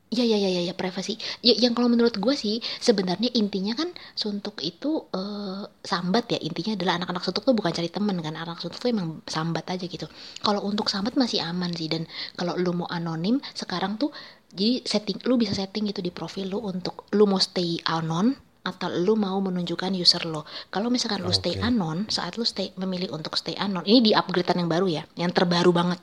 Iya 0.08 0.24
iya 0.24 0.38
iya 0.40 0.50
ya, 0.56 0.62
ya 0.72 0.74
privasi. 0.74 1.20
Ya, 1.44 1.52
yang 1.60 1.76
kalau 1.76 1.92
menurut 1.92 2.16
gue 2.16 2.32
sih 2.32 2.64
sebenarnya 2.80 3.28
intinya 3.36 3.76
kan 3.76 3.92
suntuk 4.16 4.56
itu 4.64 5.04
eh, 5.12 5.68
sambat 5.84 6.32
ya 6.32 6.40
intinya 6.40 6.80
adalah 6.80 6.96
anak-anak 6.96 7.28
suntuk 7.28 7.44
tuh 7.44 7.52
bukan 7.52 7.76
cari 7.76 7.92
temen 7.92 8.16
kan 8.24 8.32
anak 8.32 8.56
suntuk 8.56 8.80
tuh 8.80 8.88
emang 8.88 9.20
sambat 9.28 9.68
aja 9.68 9.84
gitu. 9.84 10.08
Kalau 10.40 10.64
untuk 10.64 10.88
sambat 10.88 11.12
masih 11.20 11.44
aman 11.44 11.76
sih 11.76 11.92
dan 11.92 12.08
kalau 12.40 12.56
lu 12.56 12.72
mau 12.72 12.88
anonim 12.88 13.36
sekarang 13.52 14.00
tuh 14.00 14.08
jadi 14.48 14.80
setting 14.80 15.20
lu 15.28 15.36
bisa 15.36 15.52
setting 15.52 15.92
gitu 15.92 16.00
di 16.00 16.08
profil 16.08 16.56
lu 16.56 16.64
untuk 16.64 17.04
lu 17.12 17.28
mau 17.28 17.36
stay 17.36 17.76
anon 17.84 18.32
atau 18.64 18.88
lu 18.88 19.12
mau 19.12 19.36
menunjukkan 19.44 19.92
user 19.92 20.24
lo. 20.24 20.48
Kalau 20.72 20.88
misalkan 20.88 21.20
lu 21.20 21.32
stay 21.36 21.56
Oke. 21.56 21.68
anon, 21.68 22.08
saat 22.08 22.40
lu 22.40 22.48
stay 22.48 22.72
memilih 22.76 23.12
untuk 23.12 23.36
stay 23.36 23.56
anon, 23.56 23.84
ini 23.84 24.00
di 24.00 24.12
upgradean 24.12 24.60
yang 24.64 24.70
baru 24.72 24.86
ya, 24.88 25.02
yang 25.16 25.32
terbaru 25.32 25.72
banget. 25.72 26.00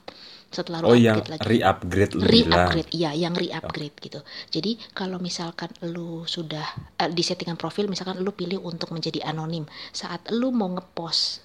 Setelah 0.50 0.80
lu 0.82 0.94
Oh 0.94 0.96
yang 0.96 1.20
upgrade 1.20 1.32
lagi. 1.36 1.46
re-upgrade 1.46 2.12
lu 2.16 2.22
re-upgrade 2.24 2.90
iya 2.94 3.10
yang 3.12 3.34
re-upgrade 3.34 3.96
gitu. 3.98 4.20
Jadi 4.50 4.78
kalau 4.94 5.18
misalkan 5.18 5.68
lu 5.84 6.24
sudah 6.24 6.64
eh, 6.96 7.10
di 7.10 7.22
settingan 7.22 7.58
profil 7.58 7.90
misalkan 7.90 8.22
lu 8.22 8.32
pilih 8.32 8.62
untuk 8.62 8.94
menjadi 8.94 9.26
anonim 9.26 9.66
saat 9.90 10.24
lu 10.32 10.54
mau 10.54 10.70
ngepost 10.70 11.44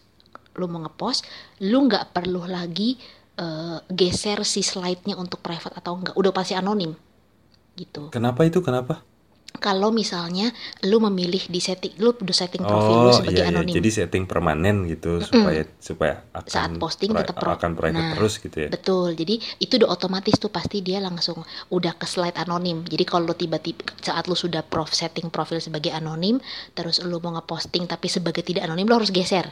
lu 0.60 0.68
mau 0.68 0.84
ngepost 0.84 1.26
lu 1.66 1.88
nggak 1.88 2.14
perlu 2.16 2.46
lagi 2.46 2.96
eh, 3.40 3.78
geser 3.90 4.46
si 4.48 4.62
slide-nya 4.62 5.18
untuk 5.18 5.42
private 5.44 5.76
atau 5.78 5.98
enggak 5.98 6.16
udah 6.16 6.32
pasti 6.32 6.54
anonim. 6.56 6.94
Gitu. 7.76 8.12
Kenapa 8.12 8.44
itu? 8.46 8.60
Kenapa? 8.62 9.02
Kalau 9.60 9.90
misalnya 9.94 10.50
lu 10.88 10.98
memilih 11.04 11.44
di 11.52 11.60
setting 11.60 11.94
lu 12.00 12.16
udah 12.16 12.34
setting 12.36 12.64
profil 12.64 12.98
lu 12.98 13.10
Oh 13.10 13.14
sebagai 13.14 13.44
iya, 13.44 13.52
iya. 13.52 13.54
anonim 13.54 13.76
Jadi 13.78 13.90
setting 13.92 14.24
permanen 14.26 14.88
gitu 14.88 15.20
supaya 15.22 15.62
supaya 15.78 16.14
akan 16.34 16.50
saat 16.50 16.72
posting 16.80 17.12
tetap 17.14 17.36
pro- 17.38 17.54
akan 17.54 17.72
private 17.78 17.98
Nah, 17.98 18.16
terus 18.16 18.34
gitu 18.40 18.58
ya. 18.58 18.70
Betul. 18.72 19.14
Jadi 19.20 19.36
itu 19.60 19.74
udah 19.82 19.90
otomatis 19.92 20.36
tuh 20.40 20.50
pasti 20.50 20.80
dia 20.82 20.98
langsung 21.04 21.44
udah 21.70 21.94
ke 22.00 22.06
slide 22.08 22.38
anonim. 22.40 22.88
Jadi 22.88 23.04
kalau 23.04 23.30
lu 23.30 23.36
tiba-tiba 23.36 23.84
saat 24.02 24.26
lu 24.32 24.36
sudah 24.38 24.64
prof 24.64 24.90
setting 24.96 25.28
profil 25.30 25.60
sebagai 25.60 25.92
anonim, 25.92 26.40
terus 26.74 27.04
lu 27.04 27.18
mau 27.20 27.36
ngeposting 27.36 27.86
tapi 27.86 28.08
sebagai 28.08 28.42
tidak 28.42 28.64
anonim 28.66 28.88
lu 28.88 28.96
harus 28.98 29.12
geser. 29.12 29.52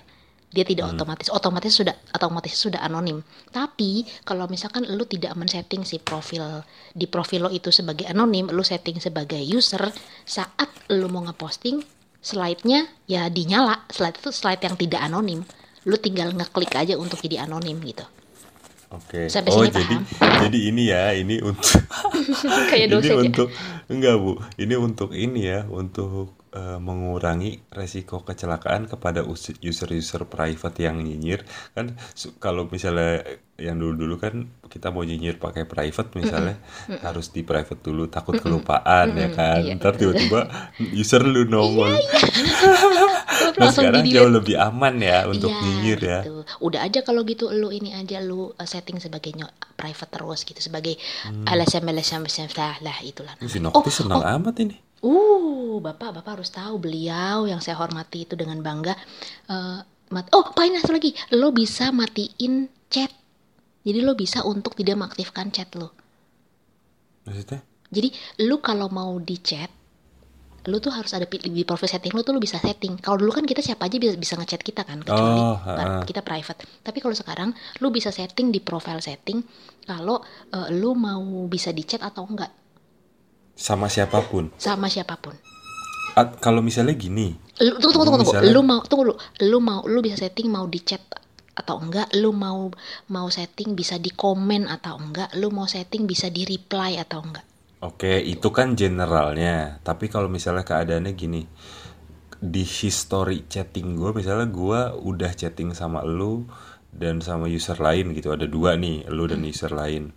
Dia 0.50 0.66
tidak 0.66 0.98
otomatis, 0.98 1.30
otomatis 1.30 1.74
sudah 1.78 1.94
otomatis 2.10 2.58
sudah 2.58 2.82
anonim. 2.82 3.22
Tapi 3.54 4.02
kalau 4.26 4.50
misalkan 4.50 4.82
lu 4.90 5.06
tidak 5.06 5.38
men-setting 5.38 5.86
si 5.86 6.02
profil 6.02 6.66
di 6.90 7.06
profil 7.06 7.46
lo 7.46 7.50
itu 7.54 7.70
sebagai 7.70 8.10
anonim, 8.10 8.50
lu 8.50 8.66
setting 8.66 8.98
sebagai 8.98 9.38
user, 9.38 9.94
saat 10.26 10.70
lu 10.90 11.06
mau 11.06 11.22
ngeposting 11.22 11.86
slide-nya 12.18 12.90
ya 13.06 13.30
dinyala. 13.30 13.86
Slide 13.94 14.18
itu 14.18 14.30
slide 14.34 14.66
yang 14.66 14.76
tidak 14.76 15.02
anonim. 15.06 15.46
Lu 15.86 15.96
tinggal 16.02 16.34
ngeklik 16.34 16.74
aja 16.74 16.98
untuk 16.98 17.22
jadi 17.22 17.46
anonim 17.46 17.78
gitu. 17.86 18.04
Oke. 18.90 19.30
Sampai 19.30 19.54
oh 19.54 19.70
jadi 19.70 19.86
paham? 19.86 20.04
jadi 20.50 20.60
ini 20.74 20.84
ya 20.90 21.14
ini 21.14 21.46
untuk 21.46 21.78
Kayak 22.74 22.86
ini 22.90 22.94
dosen 22.94 23.14
ya. 23.14 23.22
untuk 23.22 23.50
enggak 23.86 24.16
bu 24.18 24.32
ini 24.58 24.76
untuk 24.78 25.10
ini 25.14 25.42
ya 25.46 25.60
untuk 25.70 26.34
eh, 26.50 26.80
mengurangi 26.82 27.62
resiko 27.70 28.22
kecelakaan 28.22 28.90
kepada 28.90 29.22
us- 29.22 29.58
user-user 29.62 30.26
private 30.26 30.78
yang 30.82 30.98
nyinyir. 31.00 31.46
Kan 31.74 31.98
kalau 32.38 32.66
misalnya 32.68 33.22
yang 33.60 33.76
dulu-dulu 33.76 34.16
kan 34.18 34.48
kita 34.72 34.88
mau 34.88 35.04
nyinyir 35.04 35.36
pakai 35.36 35.68
private 35.68 36.16
misalnya 36.16 36.56
harus 37.04 37.36
di 37.36 37.44
private 37.44 37.84
dulu 37.84 38.08
takut 38.08 38.40
kelupaan 38.40 39.14
ya 39.14 39.30
kan? 39.30 39.60
Iya, 39.60 39.76
ntar 39.76 40.00
tiba-tiba 40.00 40.48
user 40.96 41.22
lu 41.22 41.46
nongol. 41.46 41.92
Lu 43.40 43.56
nah 43.56 43.72
langsung 43.72 43.88
sekarang 43.88 44.04
di 44.04 44.12
jauh 44.12 44.32
lebih 44.32 44.56
aman 44.60 45.00
ya 45.00 45.24
untuk 45.28 45.48
Iya, 45.48 45.60
nyinyir 45.64 46.00
ya. 46.00 46.20
gitu. 46.24 46.44
Udah 46.60 46.84
aja 46.84 47.00
kalau 47.04 47.24
gitu 47.24 47.48
lu 47.52 47.72
ini 47.72 47.96
aja 47.96 48.20
lu 48.20 48.52
uh, 48.52 48.68
setting 48.68 49.00
sebagai 49.00 49.32
private 49.80 50.12
terus 50.12 50.44
gitu 50.44 50.60
sebagai 50.60 51.00
LSM 51.48 51.88
LSM 51.88 52.28
LSM 52.28 52.52
lah 52.84 52.98
itulah. 53.00 53.34
Oh, 53.40 53.48
Nokti 53.48 53.92
senang 53.92 54.24
amat 54.24 54.56
ini 54.60 54.88
Uh, 55.00 55.80
Bapak, 55.80 56.12
Bapak 56.20 56.40
harus 56.40 56.52
tahu 56.52 56.76
beliau 56.76 57.48
yang 57.48 57.64
saya 57.64 57.80
hormati 57.80 58.28
itu 58.28 58.36
dengan 58.36 58.60
bangga. 58.60 58.92
eh, 59.48 59.80
mat 60.12 60.26
oh, 60.36 60.52
paling 60.52 60.76
satu 60.82 60.92
lagi, 60.98 61.16
lo 61.38 61.56
bisa 61.56 61.94
matiin 61.96 62.68
chat. 62.92 63.08
Jadi 63.86 64.00
lo 64.04 64.14
bisa 64.18 64.44
untuk 64.44 64.76
tidak 64.76 65.00
mengaktifkan 65.00 65.54
chat 65.56 65.72
lo. 65.80 65.96
maksudnya 67.24 67.64
Jadi 67.90 68.10
lu 68.44 68.60
kalau 68.60 68.92
mau 68.92 69.16
di 69.24 69.40
chat, 69.40 69.72
lu 70.68 70.78
tuh 70.84 70.92
harus 70.92 71.10
ada 71.16 71.26
di 71.26 71.64
profil 71.64 71.88
setting 71.88 72.12
lu 72.12 72.22
tuh 72.22 72.36
lu 72.36 72.42
bisa 72.44 72.60
setting. 72.60 73.00
Kalau 73.00 73.16
dulu 73.16 73.32
kan 73.32 73.48
kita 73.48 73.64
siapa 73.64 73.88
aja 73.88 73.96
bisa 73.96 74.14
bisa 74.20 74.36
ngechat 74.36 74.62
kita 74.62 74.84
kan, 74.84 75.00
kecuali 75.00 75.42
Oh, 75.42 75.56
ha-ha. 75.56 76.04
kita 76.04 76.20
private. 76.22 76.84
Tapi 76.84 76.98
kalau 77.00 77.16
sekarang 77.16 77.50
lu 77.80 77.88
bisa 77.90 78.12
setting 78.12 78.52
di 78.52 78.60
profile 78.60 79.00
setting 79.00 79.40
kalau 79.88 80.20
eh, 80.52 80.70
lu 80.76 80.92
mau 80.94 81.48
bisa 81.48 81.72
di 81.72 81.88
chat 81.88 82.04
atau 82.04 82.28
enggak 82.28 82.59
sama 83.60 83.91
siapa 83.91 84.24
pun 84.24 84.48
sama 84.56 84.88
siapa 84.88 85.19
pun. 85.19 85.36
At- 86.15 86.39
kalau 86.39 86.63
misalnya 86.63 86.95
gini 86.95 87.36
Lu, 87.60 87.76
tunggu 87.76 87.91
tunggu 87.91 88.08
tunggu. 88.17 88.24
Misalnya- 88.24 88.54
Lu 88.56 88.62
mau 88.63 88.80
tunggu 88.82 89.04
dulu. 89.12 89.15
Lu 89.43 89.60
mau 89.60 89.84
lu 89.84 90.00
bisa 90.00 90.15
setting 90.15 90.48
mau 90.48 90.63
di 90.63 90.80
chat 90.80 91.04
atau 91.52 91.76
enggak, 91.76 92.08
lu 92.15 92.32
mau 92.32 92.72
mau 93.12 93.28
setting 93.28 93.76
bisa 93.76 94.00
di 94.00 94.15
komen 94.15 94.63
atau 94.63 94.95
enggak, 94.95 95.36
lu 95.36 95.52
mau 95.52 95.67
setting 95.67 96.08
bisa 96.08 96.32
di 96.32 96.48
reply 96.48 96.95
atau 96.95 97.19
enggak. 97.19 97.43
Oke, 97.80 98.15
itu 98.15 98.48
kan 98.50 98.80
generalnya. 98.80 99.80
Tapi 99.80 100.08
kalau 100.08 100.32
misalnya 100.32 100.63
keadaannya 100.63 101.12
gini, 101.13 101.43
di 102.39 102.63
history 102.63 103.43
chatting 103.48 104.00
gue, 104.00 104.15
misalnya 104.15 104.48
gue 104.48 104.80
udah 105.04 105.32
chatting 105.36 105.76
sama 105.76 106.00
lu 106.04 106.48
dan 106.89 107.19
sama 107.19 107.52
user 107.52 107.76
lain 107.76 108.15
gitu. 108.15 108.32
Ada 108.32 108.48
dua 108.48 108.80
nih, 108.80 109.08
lu 109.12 109.28
dan 109.28 109.43
user 109.43 109.72
lain. 109.72 110.15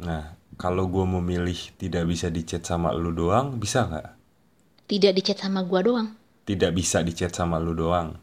Nah, 0.00 0.40
kalau 0.62 0.86
gue 0.86 1.02
memilih 1.02 1.58
tidak 1.74 2.06
bisa 2.06 2.30
di 2.30 2.46
chat 2.46 2.62
sama 2.62 2.94
lu 2.94 3.10
doang, 3.10 3.58
bisa 3.58 3.82
nggak? 3.82 4.22
Tidak 4.86 5.10
di 5.10 5.22
chat 5.26 5.42
sama 5.42 5.66
gua 5.66 5.82
doang. 5.82 6.08
Tidak 6.46 6.70
bisa 6.70 7.02
di 7.02 7.10
chat 7.10 7.34
sama 7.34 7.58
lu 7.58 7.74
doang. 7.74 8.14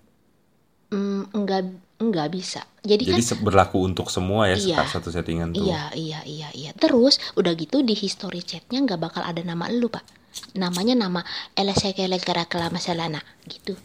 Hmm, 0.87 1.27
enggak 1.35 1.67
enggak 1.99 2.31
bisa. 2.31 2.63
Jadi, 2.79 3.11
Jadi 3.11 3.19
kan 3.27 3.43
berlaku 3.43 3.83
untuk 3.83 4.07
semua 4.07 4.47
ya 4.47 4.55
Iya. 4.55 4.87
satu 4.87 5.11
settingan 5.11 5.51
tuh. 5.51 5.67
Iya, 5.67 5.91
iya, 5.99 6.19
iya, 6.23 6.49
iya. 6.55 6.71
Terus 6.79 7.19
udah 7.35 7.51
gitu 7.59 7.83
di 7.83 7.91
history 7.91 8.39
chatnya 8.39 8.79
nggak 8.87 9.03
bakal 9.03 9.25
ada 9.27 9.43
nama 9.43 9.67
lu 9.67 9.91
pak. 9.91 10.07
Namanya 10.55 10.95
nama 10.95 11.25
Elesekele 11.59 12.21
Kerakelama 12.23 12.79
Selana 12.79 13.19
gitu. 13.51 13.75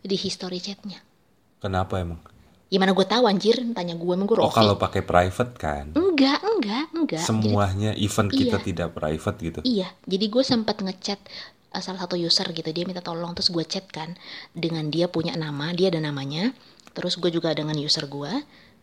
Di 0.00 0.16
history 0.16 0.62
chatnya. 0.64 1.04
Kenapa 1.60 2.00
emang? 2.00 2.22
Gimana 2.68 2.92
gue 2.92 3.02
tahu 3.02 3.24
anjir? 3.24 3.56
Tanya 3.72 3.96
gue 3.96 4.12
emang 4.12 4.24
gue 4.24 4.36
Oh, 4.36 4.52
kalau 4.52 4.76
pakai 4.76 5.00
private 5.00 5.52
kan. 5.54 5.92
Enggak, 5.92 6.40
enggak, 6.42 6.84
enggak. 6.92 7.20
Jadi- 7.20 7.28
Semuanya 7.48 7.90
event 7.94 8.28
kita 8.30 8.56
Iya. 8.56 8.64
tidak 8.64 8.88
private 8.92 9.36
gitu. 9.38 9.60
iya, 9.64 9.88
jadi 10.04 10.24
gue 10.26 10.42
sempat 10.42 10.76
ngechat 10.78 11.16
uh, 11.70 11.80
salah 11.80 12.00
satu 12.00 12.14
user 12.14 12.44
gitu. 12.50 12.68
Dia 12.68 12.84
minta 12.84 13.00
tolong 13.00 13.32
terus 13.32 13.48
gue 13.48 13.64
chat 13.64 13.88
kan 13.88 14.12
dengan 14.52 14.88
dia 14.88 15.06
punya 15.06 15.32
nama, 15.34 15.72
dia 15.72 15.88
ada 15.88 15.98
namanya. 15.98 16.52
Terus 16.92 17.16
gue 17.16 17.30
juga 17.30 17.52
dengan 17.52 17.72
user 17.74 18.04
gue. 18.04 18.32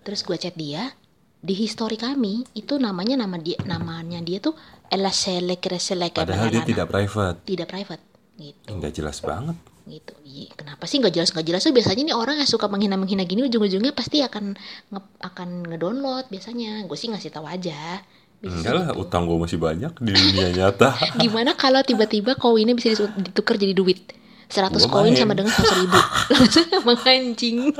Terus 0.02 0.21
gue 0.21 0.34
chat 0.36 0.54
dia 0.54 0.89
di 1.38 1.54
history 1.54 1.93
kami 1.95 2.41
itu 2.54 2.78
namanya 2.78 3.19
nama 3.19 3.38
dia 3.38 3.62
namanya 3.63 4.17
dia 4.19 4.41
tuh 4.41 4.58
Elasele 4.88 5.58
Kresele 5.58 6.10
Padahal 6.10 6.50
dia 6.50 6.62
tidak 6.63 6.89
private. 6.89 7.38
tidak 7.43 7.67
private 7.69 8.02
gitu 8.36 8.65
Enggak 8.67 8.91
jelas 8.93 9.21
banget. 9.21 9.54
Gitu 9.86 10.13
Ih, 10.24 10.50
kenapa 10.52 10.84
sih 10.84 10.98
nggak 10.98 11.13
jelas 11.13 11.30
nggak 11.30 11.45
jelas 11.45 11.62
tuh 11.62 11.71
biasanya 11.71 12.04
nih 12.04 12.15
orang 12.15 12.36
yang 12.36 12.48
suka 12.48 12.65
menghina 12.65 12.95
menghina 12.95 13.21
gini 13.21 13.43
ujung-ujungnya 13.43 13.91
pasti 13.91 14.19
akan 14.19 14.58
nge- 14.89 15.13
akan 15.21 15.50
ngedownload 15.67 16.26
biasanya 16.28 16.84
gue 16.84 16.95
sih 16.95 17.08
ngasih 17.08 17.30
tahu 17.30 17.45
aja 17.45 18.02
Enggak 18.38 18.74
lah, 18.74 18.86
gitu. 18.88 19.02
utang 19.02 19.26
gue 19.26 19.38
masih 19.39 19.58
banyak 19.58 19.89
di 19.98 20.12
dunia 20.12 20.48
nyata. 20.52 20.93
gimana 21.24 21.54
kalau 21.54 21.82
tiba-tiba 21.82 22.36
koinnya 22.36 22.74
bisa 22.74 22.93
ditukar 23.15 23.56
jadi 23.56 23.71
duit 23.71 24.13
100 24.48 24.69
Gua 24.76 24.89
koin 24.91 25.10
main. 25.10 25.17
sama 25.17 25.34
dengan 25.34 25.50
100 25.50 25.80
ribu 25.80 25.98
langsung 26.32 26.65
emang 26.71 27.00
anjing 27.04 27.58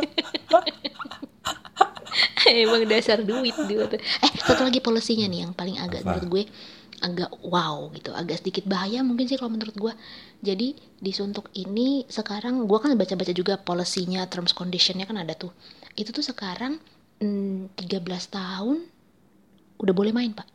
emang 2.48 2.82
dasar 2.86 3.20
duit 3.20 3.54
dia 3.66 3.84
tuh. 3.86 3.98
eh 3.98 4.32
satu 4.40 4.64
lagi 4.64 4.80
polisinya 4.80 5.26
nih 5.26 5.40
yang 5.44 5.52
paling 5.52 5.76
agak 5.76 6.02
Apa? 6.02 6.08
menurut 6.16 6.28
gue 6.32 6.44
agak 7.06 7.30
wow 7.46 7.94
gitu 7.94 8.10
agak 8.18 8.42
sedikit 8.42 8.66
bahaya 8.66 9.06
mungkin 9.06 9.30
sih 9.30 9.38
kalau 9.38 9.54
menurut 9.54 9.78
gue 9.78 9.94
jadi 10.42 10.74
di 10.76 11.12
suntuk 11.14 11.54
ini 11.54 12.10
sekarang 12.10 12.66
gue 12.66 12.78
kan 12.82 12.90
baca-baca 12.98 13.30
juga 13.30 13.62
polisinya 13.62 14.26
terms 14.26 14.58
conditionnya 14.58 15.06
kan 15.06 15.22
ada 15.22 15.38
tuh 15.38 15.54
itu 15.94 16.10
tuh 16.10 16.26
sekarang 16.26 16.82
mm, 17.22 17.78
13 17.78 18.02
tahun 18.34 18.78
udah 19.78 19.94
boleh 19.94 20.12
main 20.12 20.34
pak 20.34 20.50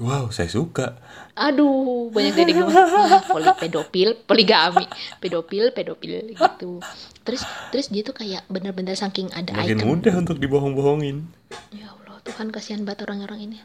Wow, 0.00 0.32
saya 0.32 0.48
suka. 0.48 0.96
Aduh, 1.36 2.08
banyak 2.08 2.32
dari 2.32 2.56
gue. 2.56 2.64
Wah, 2.72 3.20
poli 3.20 3.44
pedofil, 3.52 4.16
poligami, 4.24 4.88
pedofil, 5.20 5.76
pedofil 5.76 6.32
gitu. 6.32 6.80
Terus 7.20 7.44
terus 7.68 7.92
dia 7.92 8.00
tuh 8.00 8.16
kayak 8.16 8.48
bener-bener 8.48 8.96
saking 8.96 9.28
ada 9.36 9.52
Makin 9.52 9.76
icon. 9.76 9.84
mudah 9.84 10.14
untuk 10.16 10.40
dibohong-bohongin. 10.40 11.28
Ya 11.76 11.92
Tuhan 12.30 12.48
kasihan 12.54 12.82
banget 12.86 13.04
orang-orang 13.10 13.50
ini. 13.50 13.56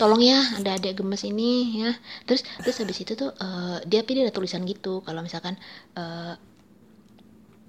Tolong 0.00 0.22
ya, 0.24 0.40
ada 0.58 0.80
adik 0.80 0.98
gemes 1.00 1.22
ini 1.28 1.84
ya. 1.84 1.92
Terus 2.24 2.42
terus 2.64 2.76
habis 2.80 2.98
itu 3.04 3.12
tuh 3.14 3.30
eh, 3.36 3.78
dia 3.84 4.00
dia 4.02 4.24
ada 4.24 4.32
tulisan 4.34 4.64
gitu 4.64 5.04
kalau 5.04 5.20
misalkan 5.20 5.54
eh, 5.94 6.34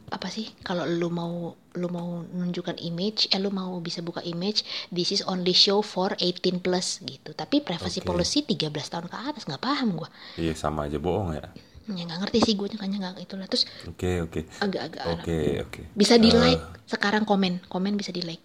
apa 0.05 0.29
sih 0.29 0.53
kalau 0.61 0.85
lu 0.85 1.09
mau 1.09 1.57
lu 1.75 1.87
mau 1.89 2.21
nunjukkan 2.21 2.77
image 2.77 3.25
eh 3.33 3.41
lu 3.41 3.49
mau 3.49 3.81
bisa 3.81 4.05
buka 4.05 4.21
image 4.21 4.61
this 4.93 5.09
is 5.09 5.25
only 5.25 5.51
show 5.51 5.81
for 5.81 6.13
18 6.21 6.61
plus 6.61 7.01
gitu 7.01 7.33
tapi 7.33 7.65
privacy 7.65 8.05
Oke. 8.05 8.13
policy 8.13 8.45
13 8.45 8.69
tahun 8.69 9.07
ke 9.09 9.17
atas 9.17 9.43
nggak 9.49 9.63
paham 9.65 9.97
gua 9.97 10.09
Iya, 10.37 10.53
sama 10.53 10.85
aja 10.85 11.01
bohong 11.01 11.33
ya. 11.33 11.49
ya 11.89 12.01
nggak 12.05 12.19
ngerti 12.21 12.39
sih 12.41 12.53
gue 12.53 12.69
kan 12.77 12.89
nggak 12.89 13.17
itulah 13.21 13.49
terus 13.49 13.65
Oke, 13.89 14.21
oke. 14.21 14.45
agak-agak 14.61 15.05
Oke, 15.21 15.39
oke. 15.65 15.81
bisa 15.97 16.21
di 16.21 16.29
Eh, 16.29 16.37
like 16.37 16.63
sekarang 16.85 17.25
komen 17.25 17.65
komen 17.65 17.97
bisa 17.97 18.13
di 18.13 18.21
like 18.21 18.41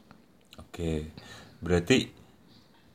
Oke. 0.61 1.13
Berarti 1.61 2.09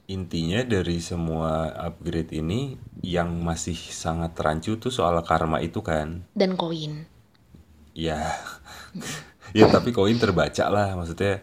intinya 0.05 0.61
dari 0.61 1.01
semua 1.01 1.73
upgrade 1.73 2.29
ini 2.37 2.77
yang 3.01 3.41
masih 3.41 3.73
sangat 3.73 4.37
rancu 4.37 4.77
tuh 4.77 4.93
soal 4.93 5.17
karma 5.25 5.61
itu 5.61 5.81
kan. 5.81 6.25
dan 6.37 6.53
koin. 6.57 7.09
Ya. 7.97 8.37
ya 9.57 9.65
tapi 9.69 9.89
koin 9.93 10.17
terbaca 10.21 10.69
lah. 10.69 10.93
Maksudnya 10.93 11.41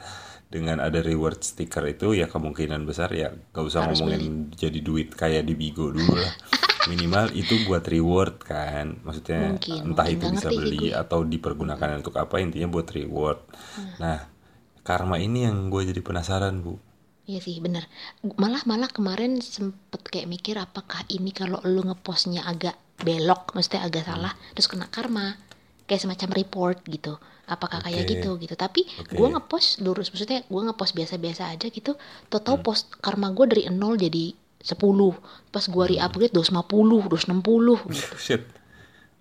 dengan 0.53 0.85
ada 0.85 1.01
reward 1.01 1.41
sticker 1.41 1.81
itu 1.89 2.13
ya 2.13 2.29
kemungkinan 2.29 2.85
besar 2.85 3.09
ya 3.17 3.33
gak 3.57 3.65
usah 3.65 3.89
Harus 3.89 4.05
ngomongin 4.05 4.53
jadi 4.53 4.85
duit 4.85 5.17
kayak 5.17 5.49
di 5.49 5.55
Bigo 5.57 5.89
dulu 5.91 6.15
lah. 6.19 6.35
Minimal 6.91 7.31
itu 7.39 7.63
buat 7.65 7.87
reward 7.87 8.43
kan. 8.43 8.99
Maksudnya 9.07 9.55
Mungkin, 9.57 9.81
entah 9.95 10.07
mungkin. 10.07 10.19
itu 10.19 10.35
bisa 10.35 10.49
beli 10.51 10.91
gue. 10.91 10.99
atau 10.99 11.23
dipergunakan 11.23 12.03
untuk 12.03 12.19
apa 12.19 12.43
intinya 12.43 12.69
buat 12.69 12.91
reward. 12.91 13.39
Nah 14.03 14.29
karma 14.83 15.17
ini 15.23 15.47
yang 15.47 15.71
gue 15.71 15.83
jadi 15.89 16.03
penasaran 16.03 16.59
bu 16.59 16.75
Iya 17.23 17.39
sih 17.39 17.63
bener 17.63 17.87
Malah 18.39 18.67
malah 18.67 18.91
kemarin 18.91 19.39
sempet 19.39 20.03
kayak 20.11 20.27
mikir 20.27 20.59
apakah 20.59 21.07
ini 21.07 21.31
kalau 21.31 21.63
lu 21.63 21.87
ngepostnya 21.87 22.43
agak 22.43 22.75
belok, 23.03 23.51
maksudnya 23.59 23.83
agak 23.83 24.07
salah, 24.07 24.31
terus 24.55 24.71
kena 24.71 24.87
karma, 24.87 25.35
kayak 25.91 26.07
semacam 26.07 26.31
report 26.39 26.79
gitu. 26.87 27.19
Apakah 27.51 27.83
kayak 27.83 28.07
Oke. 28.07 28.15
gitu 28.15 28.31
gitu? 28.39 28.55
Tapi 28.55 28.87
Oke. 29.03 29.19
gua 29.19 29.35
ngepost 29.35 29.83
lurus, 29.83 30.15
maksudnya 30.15 30.47
gua 30.47 30.71
ngepost 30.71 30.95
biasa-biasa 30.95 31.51
aja 31.51 31.67
gitu. 31.67 31.99
Tau-tau 32.31 32.63
Hmm. 32.63 32.65
post 32.65 32.95
karma 33.03 33.35
gua 33.35 33.51
dari 33.51 33.67
0 33.67 33.99
jadi 33.99 34.39
10 34.63 35.19
Pas 35.51 35.67
gua 35.67 35.91
Hmm. 35.91 35.99
re-upgrade 35.99 36.31
250, 36.31 37.11
260 37.11 37.83
gitu. 37.91 38.15
Shit. 38.17 38.43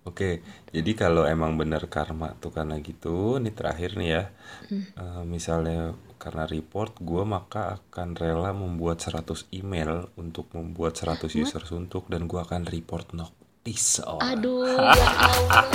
Oke, 0.06 0.42
jadi 0.74 0.92
kalau 0.98 1.26
emang 1.26 1.58
bener 1.58 1.86
karma 1.90 2.34
tuh 2.38 2.54
karena 2.54 2.78
gitu, 2.82 3.38
ini 3.42 3.50
terakhir 3.54 3.98
nih 3.98 4.10
ya. 4.14 4.24
Eh, 4.70 5.24
misalnya 5.26 5.94
karena 6.22 6.46
report, 6.46 7.02
gue 7.02 7.26
maka 7.26 7.82
akan 7.82 8.14
rela 8.14 8.54
membuat 8.54 9.02
100 9.02 9.50
email 9.58 10.06
untuk 10.22 10.54
membuat 10.54 10.94
100 10.94 11.34
user 11.34 11.66
suntuk 11.66 12.06
dan 12.14 12.30
gue 12.30 12.38
akan 12.38 12.70
report 12.70 13.18
notice 13.18 14.06
orang. 14.06 14.38
Aduh, 14.38 14.70
ya 14.70 15.10
Allah, 15.34 15.66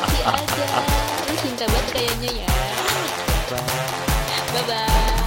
hati 0.00 0.20
aja. 0.24 0.66
Lu 1.28 1.34
cinta 1.36 1.64
banget 1.68 1.88
kayaknya 1.92 2.30
ya. 2.40 2.50
Bye-bye. 4.56 5.25